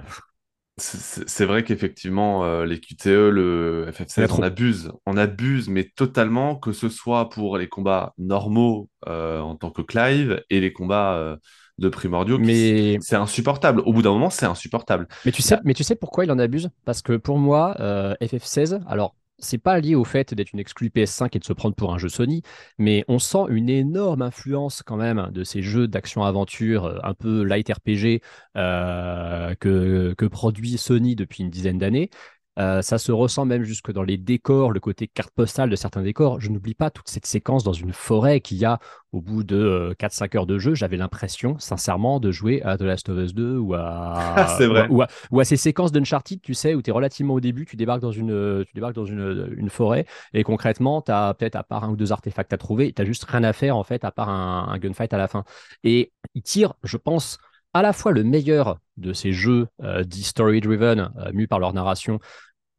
[0.78, 3.86] C'est- vrai qu'effectivement, euh, les QTE, le
[4.18, 4.39] Il y FF16, a trop.
[4.39, 4.91] on abuse.
[5.05, 9.82] On abuse, mais totalement, que ce soit pour les combats normaux euh, en tant que
[9.82, 11.38] Clive et les combats
[11.78, 12.38] de primordiaux.
[12.39, 13.82] Mais, C'est insupportable.
[13.86, 15.07] Au bout d'un moment, c'est insupportable.
[15.24, 16.70] mais, tu sais, mais tu sais pourquoi il en abuse?
[16.84, 19.16] Parce que pour moi, euh, FF16, alors.
[19.39, 21.97] C'est pas lié au fait d'être une exclue PS5 et de se prendre pour un
[21.97, 22.41] jeu Sony,
[22.77, 27.43] mais on sent une énorme influence quand même de ces jeux d'action-aventure euh, un peu
[27.43, 28.21] light RPG
[28.55, 32.09] euh, que, que produit Sony depuis une dizaine d'années.
[32.57, 36.01] Euh, ça se ressent même jusque dans les décors, le côté carte postale de certains
[36.01, 36.39] décors.
[36.39, 38.79] Je n'oublie pas toute cette séquence dans une forêt qu'il y a
[39.11, 40.73] au bout de euh, 4-5 heures de jeu.
[40.73, 44.87] J'avais l'impression, sincèrement, de jouer à The Last of Us 2 ou à, C'est vrai.
[44.89, 47.65] ou à, ou à ces séquences d'Uncharted, tu sais, où tu es relativement au début,
[47.65, 51.33] tu débarques dans une, euh, tu débarques dans une, une forêt et concrètement, tu as
[51.33, 53.75] peut-être à part un ou deux artefacts à trouver, tu n'as juste rien à faire
[53.77, 55.43] en fait, à part un, un gunfight à la fin.
[55.83, 57.37] Et il tire, je pense,
[57.76, 62.19] à la fois le meilleur de ces jeux euh, story-driven, euh, par leur narration,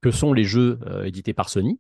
[0.01, 1.79] que sont les jeux euh, édités par Sony,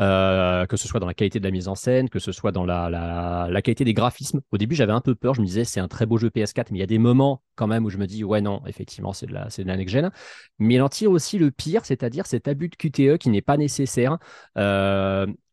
[0.00, 2.50] euh, que ce soit dans la qualité de la mise en scène, que ce soit
[2.50, 4.40] dans la, qualité des graphismes.
[4.50, 6.66] Au début, j'avais un peu peur, je me disais c'est un très beau jeu PS4,
[6.72, 9.12] mais il y a des moments quand même où je me dis ouais non, effectivement
[9.12, 10.10] c'est de la, c'est la next-gen.
[10.58, 13.56] Mais il en tire aussi le pire, c'est-à-dire cet abus de QTE qui n'est pas
[13.56, 14.18] nécessaire.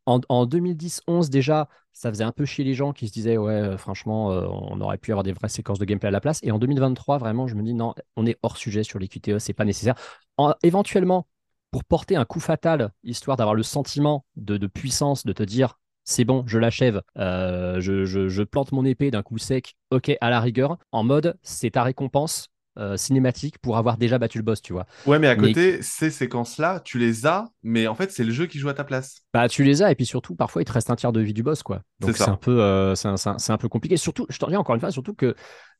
[0.06, 3.52] En, en 2010-11 déjà, ça faisait un peu chier les gens qui se disaient ouais
[3.54, 6.40] euh, franchement euh, on aurait pu avoir des vraies séquences de gameplay à la place.
[6.42, 9.38] Et en 2023 vraiment je me dis non on est hors sujet sur les QTE,
[9.38, 9.94] c'est pas nécessaire.
[10.36, 11.26] En- éventuellement
[11.70, 15.78] pour porter un coup fatal, histoire d'avoir le sentiment de, de puissance, de te dire
[16.04, 20.30] c'est bon, je l'achève, euh, je- je plante mon épée d'un coup sec, ok, à
[20.30, 22.48] la rigueur, en mode c'est ta récompense
[22.78, 24.86] euh, cinématique pour avoir déjà battu le boss, tu vois.
[25.06, 28.32] Ouais, mais à Mais- côté, ces séquences-là, tu les as, mais en fait, c'est le
[28.32, 29.22] jeu qui joue à ta place.
[29.32, 31.34] Bah, tu les as, et puis surtout, parfois, il te reste un tiers de vie
[31.34, 31.82] du boss, quoi.
[32.00, 33.16] Donc, C'est un, peu, euh, c'est un,
[33.48, 33.96] un- peu compliqué.
[33.96, 35.34] Surtout, je t'en reviens encore une fois, surtout que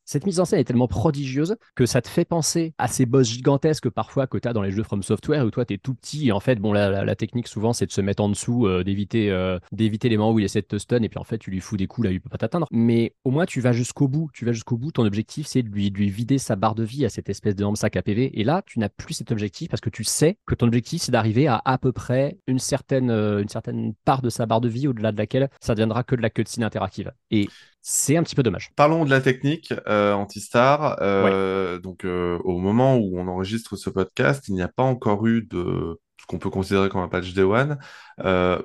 [0.04, 3.28] cette mise en scène est tellement prodigieuse que ça te fait penser à ces boss
[3.28, 5.94] gigantesques parfois que tu as dans les jeux From Software où toi, tu es tout
[5.94, 6.28] petit.
[6.28, 9.30] Et en fait, bon, la, technique, souvent, c'est de se mettre en dessous, euh, d'éviter
[9.30, 11.50] euh, d'éviter les moments où il essaie de te stun, et puis en fait, tu
[11.50, 12.66] lui fous des coups là où il peut pas t'atteindre.
[12.70, 14.30] Mais au moins, tu vas jusqu'au bout.
[14.32, 14.92] Tu vas jusqu'au bout.
[14.92, 17.76] Ton objectif, c'est de lui, de vider sa barre de vie à cette espèce d'énorme
[17.76, 18.38] sac à PV.
[18.38, 21.12] Et là, tu n'as plus cet objectif parce que tu sais que ton objectif, c'est
[21.12, 24.68] d'arriver à à peu près une certaine, euh, une certaine part de sa barre de
[24.68, 27.12] vie au-delà de laquelle ça deviendra que de la cutscene interactive.
[27.30, 27.48] Et
[27.86, 28.70] c'est un petit peu dommage.
[28.76, 30.96] Parlons de la technique euh, Antistar.
[31.02, 35.26] Euh, Donc, euh, au moment où on enregistre ce podcast, il n'y a pas encore
[35.26, 37.76] eu de ce qu'on peut considérer comme un patch Day One.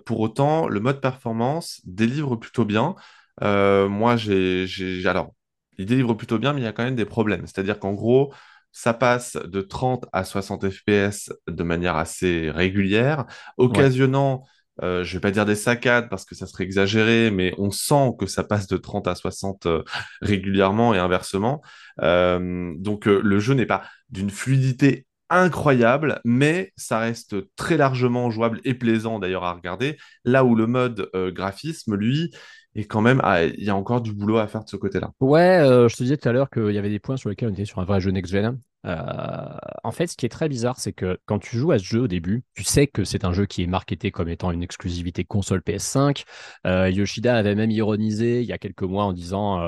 [0.06, 2.96] Pour autant, le mode performance délivre plutôt bien.
[3.42, 5.06] Moi, j'ai, j'ai...
[5.06, 5.34] Alors,
[5.78, 7.46] il délivre plutôt bien, mais il y a quand même des problèmes.
[7.46, 8.34] C'est-à-dire qu'en gros,
[8.72, 13.26] ça passe de 30 à 60 FPS de manière assez régulière,
[13.58, 14.46] occasionnant
[14.84, 18.12] euh, je vais pas dire des saccades parce que ça serait exagéré, mais on sent
[18.20, 19.84] que ça passe de 30 à 60 euh,
[20.22, 21.62] régulièrement et inversement.
[22.02, 28.32] Euh, donc euh, le jeu n'est pas d'une fluidité incroyable, mais ça reste très largement
[28.32, 29.98] jouable et plaisant d'ailleurs à regarder.
[30.26, 32.32] Là où le mode graphisme, lui,
[32.76, 35.12] est quand même, ah, il y a encore du boulot à faire de ce côté-là.
[35.20, 37.50] Ouais, euh, je te disais tout à l'heure qu'il y avait des points sur lesquels
[37.50, 38.60] on était sur un vrai jeu next-gen.
[38.86, 38.96] Euh,
[39.84, 42.02] en fait, ce qui est très bizarre, c'est que quand tu joues à ce jeu
[42.02, 45.26] au début, tu sais que c'est un jeu qui est marketé comme étant une exclusivité
[45.26, 46.24] console PS5.
[46.66, 49.60] Euh, Yoshida avait même ironisé il y a quelques mois en disant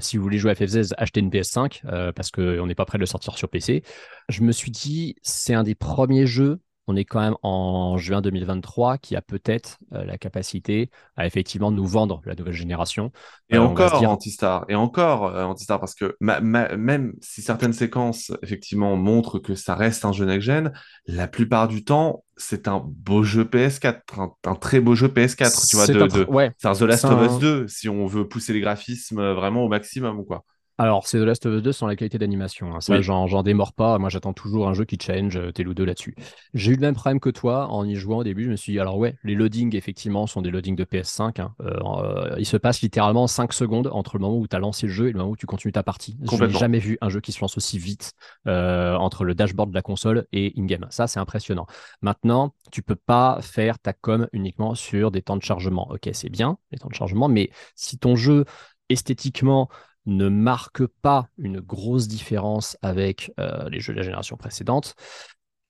[0.00, 2.98] si vous voulez jouer à FF16, achetez une PS5 euh, parce qu'on n'est pas prêt
[2.98, 3.82] de le sortir sur PC.
[4.28, 6.60] Je me suis dit, c'est un des premiers jeux.
[6.90, 11.70] On est quand même en juin 2023 qui a peut-être euh, la capacité à effectivement
[11.70, 13.12] nous vendre la nouvelle génération.
[13.48, 17.42] Et Euh, encore dire- Antistar, et encore euh, Antistar, parce que ma- ma- même si
[17.42, 20.72] certaines séquences effectivement montrent que ça reste un jeu next-gen,
[21.06, 25.66] la plupart du temps, c'est un beau jeu PS4, un, un très beau jeu PS4,
[25.68, 26.50] tu vois, de, un de- ouais.
[26.58, 29.62] c'est un The Last of Us 2, si on veut pousser les graphismes euh, vraiment
[29.64, 30.44] au maximum, quoi.
[30.80, 32.74] Alors, c'est The Last of Us 2 sans la qualité d'animation.
[32.74, 32.80] hein.
[32.80, 33.02] Ça, Oui.
[33.02, 33.98] j'en, démords pas.
[33.98, 36.14] Moi, j'attends toujours un jeu qui challenge euh, tel ou deux là-dessus.
[36.54, 38.44] J'ai eu le même problème que toi en y jouant au début.
[38.44, 41.38] Je me suis dit, alors ouais, les loadings, effectivement, sont des loadings de PS5.
[41.38, 41.54] hein.
[41.60, 44.86] Euh, euh, il se passe littéralement 5 secondes entre le moment où tu as lancé
[44.86, 46.16] le jeu et le moment où tu continues ta partie.
[46.22, 48.12] Je n'ai jamais vu un jeu qui se lance aussi vite
[48.46, 50.86] euh, entre le dashboard de la console et in-game.
[50.88, 51.66] Ça, c'est impressionnant.
[52.00, 55.90] Maintenant, tu peux pas faire ta com uniquement sur des temps de chargement.
[55.90, 58.46] Ok, c'est bien, les temps de chargement, mais si ton jeu
[58.88, 59.68] esthétiquement
[60.16, 64.94] ne marque pas une grosse différence avec euh, les jeux de la génération précédente,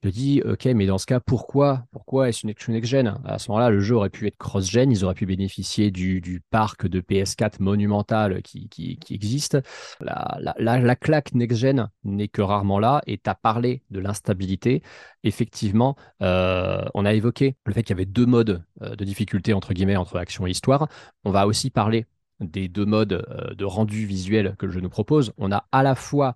[0.03, 3.51] je dis, ok, mais dans ce cas, pourquoi, pourquoi est-ce une action next-gen À ce
[3.51, 7.57] moment-là, le jeu aurait pu être cross-gen, ils auraient pu bénéficier du, parc de PS4
[7.61, 9.59] monumental qui, existe.
[10.01, 14.83] La, la claque next-gen n'est que rarement là, et tu as parlé de l'instabilité.
[15.23, 19.53] Effectivement, euh, on a évoqué le fait qu'il y avait deux modes euh, de difficulté,
[19.53, 20.89] entre guillemets, entre action et histoire.
[21.25, 22.07] On va aussi parler
[22.41, 25.33] des deux modes euh, de rendu visuel que jeu nous propose.
[25.39, 26.35] On a à la fois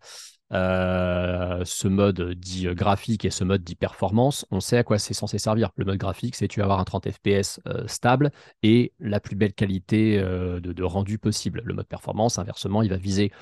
[0.52, 4.98] euh, ce mode dit euh, graphique et ce mode dit performance, on sait à quoi
[4.98, 5.70] c'est censé servir.
[5.76, 8.30] Le mode graphique, c'est tu vas avoir un 30 fps stable
[8.62, 11.62] et la plus belle qualité de, de rendu possible.
[11.64, 13.32] Le mode performance, inversement, il va viser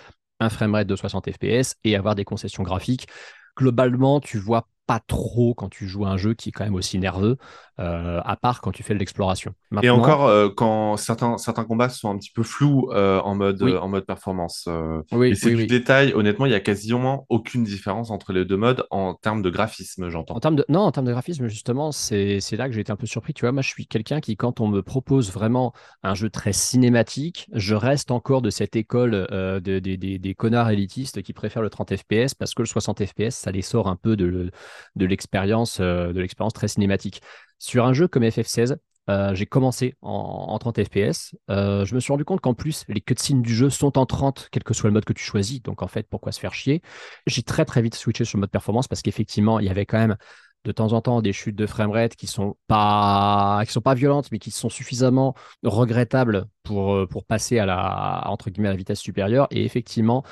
[0.40, 3.08] un framerate de 60 fps et avoir des concessions graphiques.
[3.56, 6.74] Globalement, tu vois pas trop quand tu joues à un jeu qui est quand même
[6.74, 7.38] aussi nerveux,
[7.80, 9.54] euh, à part quand tu fais de l'exploration.
[9.82, 13.62] Et encore, euh, quand certains, certains combats sont un petit peu flous euh, en, mode,
[13.62, 13.74] Oui.
[13.74, 14.68] en mode performance.
[15.12, 18.44] oui, et c'est oui, du détail, honnêtement, il y a quasiment aucune différence entre les
[18.44, 20.34] deux modes en termes de graphisme, j'entends.
[20.36, 22.96] En termes de, non, en termes de graphisme, justement, c'est là que j'ai été un
[22.96, 23.32] peu surpris.
[23.32, 25.72] Tu vois, moi, je suis quelqu'un qui, quand on me propose vraiment
[26.02, 30.70] un jeu très cinématique, je reste encore de cette école de- des- des- des connards
[30.70, 33.96] élitistes qui préfèrent le 30 FPS parce que le 60 FPS, ça les sort un
[33.96, 34.50] peu de, le-
[34.96, 37.22] de l'expérience euh, de l'expérience très cinématique.
[37.58, 38.76] Sur un jeu comme FF16,
[39.10, 41.34] euh, j'ai commencé en, en 30 FPS.
[41.50, 44.48] Euh, je me suis rendu compte qu'en plus, les cutscenes du jeu sont en 30,
[44.52, 45.62] quel que soit le mode que tu choisis.
[45.62, 46.82] Donc, en fait, pourquoi se faire chier?
[47.26, 49.98] J'ai très, très vite switché sur le mode performance parce qu'effectivement, il y avait quand
[49.98, 50.16] même
[50.64, 54.30] de temps en temps des chutes de framerate qui sont pas qui sont pas violentes
[54.30, 59.00] mais qui sont suffisamment regrettables pour, pour passer à la entre guillemets à la vitesse
[59.00, 60.22] supérieure et effectivement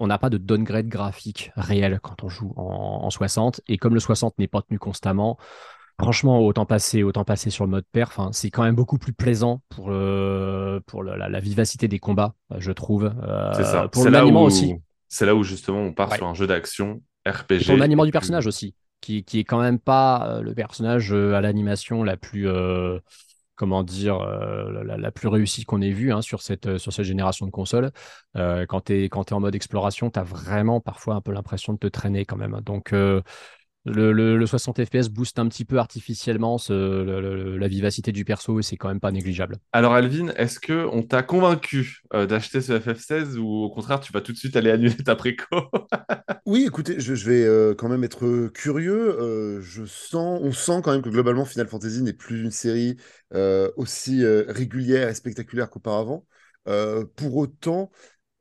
[0.00, 3.94] on n'a pas de downgrade graphique réel quand on joue en, en 60 et comme
[3.94, 5.38] le 60 n'est pas tenu constamment
[6.00, 8.08] franchement, autant passer, autant passer sur le mode perf.
[8.18, 11.98] Enfin, c'est quand même beaucoup plus plaisant pour, euh, pour la, la- la vivacité des
[11.98, 13.12] combats, je trouve.
[13.22, 13.86] Euh, C'est ça.
[13.88, 14.74] Pour C'est là l'aniement où- aussi.
[15.08, 16.16] C'est là où justement on part Ouais.
[16.16, 17.66] sur un jeu d'action Et RPG.
[17.66, 21.12] pour l'aniement du et personnage aussi, qui, qui est quand même pas euh, le personnage
[21.12, 22.98] à l'animation la plus, euh,
[23.60, 27.04] comment dire, euh, la, plus réussie qu'on ait vue hein, sur, cette, euh, sur cette
[27.04, 27.90] génération de consoles.
[28.34, 31.78] Euh, quand tu es, en mode exploration, tu as vraiment parfois un peu l'impression de
[31.78, 32.58] te traîner quand même.
[32.64, 32.94] Donc,
[33.84, 38.12] le, le- le 60 FPS booste un petit peu artificiellement ce- le- le- la vivacité
[38.12, 39.56] du perso et c'est quand même pas négligeable.
[39.72, 44.12] Alors Alvin, est-ce que on t'a convaincu euh, d'acheter ce FF16 ou au contraire tu
[44.12, 45.46] vas tout de suite aller annuler ta préco?
[46.46, 49.20] Oui, écoutez, je, je vais euh, quand même être curieux.
[49.20, 52.96] euh, je sens, on sent quand même que globalement Final Fantasy n'est plus une série
[53.34, 56.26] euh, aussi euh, régulière et spectaculaire qu'auparavant.
[56.66, 57.90] Euh, pour autant,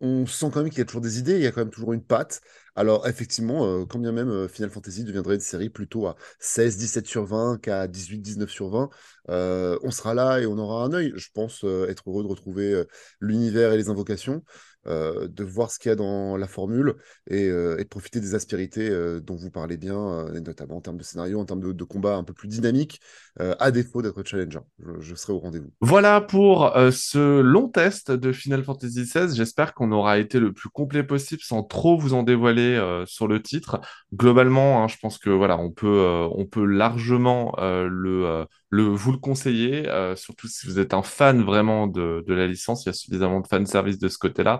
[0.02, 1.70] on sent quand même qu'il y a toujours des idées, il y a quand même
[1.72, 2.42] toujours une patte.
[2.80, 6.78] Alors effectivement, euh, quand bien même euh, Final Fantasy deviendrait une série plutôt à 16,
[6.78, 8.90] 17 sur 20 qu'à 18, 19 sur 20,
[9.30, 11.12] euh, on sera là et on aura un œil.
[11.18, 12.84] Je pense être heureux de retrouver
[13.20, 14.44] l'univers et les invocations,
[14.90, 16.96] euh, de voir ce qu'il y a dans la formule
[17.30, 21.04] et, euh, de profiter des aspérités euh, dont vous parlez bien, notamment en termes de
[21.04, 23.00] scénario, en termes de, combat un peu plus dynamique,
[23.40, 24.60] à défaut d'être challenger.
[25.00, 25.72] Je, serai au rendez-vous.
[25.82, 29.34] Voilà pour ce long test de Final Fantasy XVI.
[29.34, 33.42] J'espère qu'on aura été le plus complet possible sans trop vous en dévoiler sur le
[33.42, 33.82] titre.
[34.14, 39.18] Globalement, hein, je pense que voilà, on peut, on peut largement le, le, vous le
[39.18, 42.86] conseiller, euh, surtout si vous êtes un fan vraiment de, de la licence.
[42.86, 44.60] Il y a suffisamment de fan service de ce côté-là.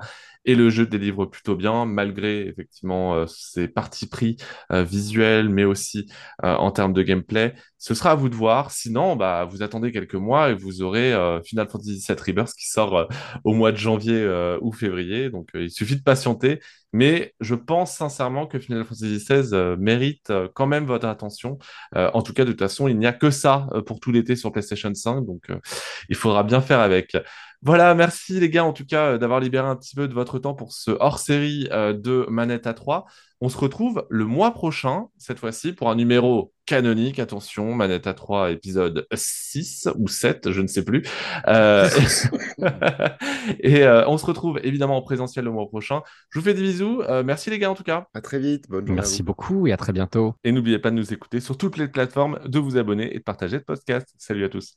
[0.50, 4.36] Et le jeu délivre plutôt bien, malgré effectivement euh, ses parties pris
[4.72, 6.08] euh, visuels, mais aussi
[6.44, 7.54] euh, en termes de gameplay.
[7.78, 8.72] Ce sera à vous de voir.
[8.72, 11.14] Sinon, bah, vous attendez quelques mois et vous aurez
[11.46, 13.08] Final Fantasy VII Rebirth qui sort
[13.44, 14.28] au mois de janvier
[14.62, 15.30] ou février.
[15.30, 16.60] Donc, il suffit de patienter.
[16.92, 21.58] Mais je pense sincèrement que Final Fantasy XVI mérite quand même votre attention.
[21.96, 24.36] Euh, en tout cas, de toute façon, il n'y a que ça pour tout l'été
[24.36, 25.22] sur PlayStation 5.
[25.26, 25.60] Donc, euh,
[26.10, 27.16] il faudra bien faire avec.
[27.62, 30.40] Voilà, merci les gars, en tout cas, euh, d'avoir libéré un petit peu de votre
[30.40, 33.06] temps pour ce hors-série euh, de Manette à 3.
[33.42, 37.20] On se retrouve le mois prochain, cette fois-ci, pour un numéro canonique.
[37.20, 41.04] Attention, Manette à 3, épisode 6 ou 7, je ne sais plus.
[41.48, 41.90] Euh,
[43.60, 46.02] et euh, on se retrouve évidemment en présentiel le mois prochain.
[46.32, 47.02] Je vous fais des bisous.
[47.04, 48.08] Euh, merci les gars, en tout cas.
[48.14, 49.02] À très vite, bonne journée.
[49.02, 50.34] Merci beaucoup et à très bientôt.
[50.44, 53.24] Et n'oubliez pas de nous écouter sur toutes les plateformes, de vous abonner et de
[53.24, 54.14] partager le podcast.
[54.18, 54.76] Salut à tous.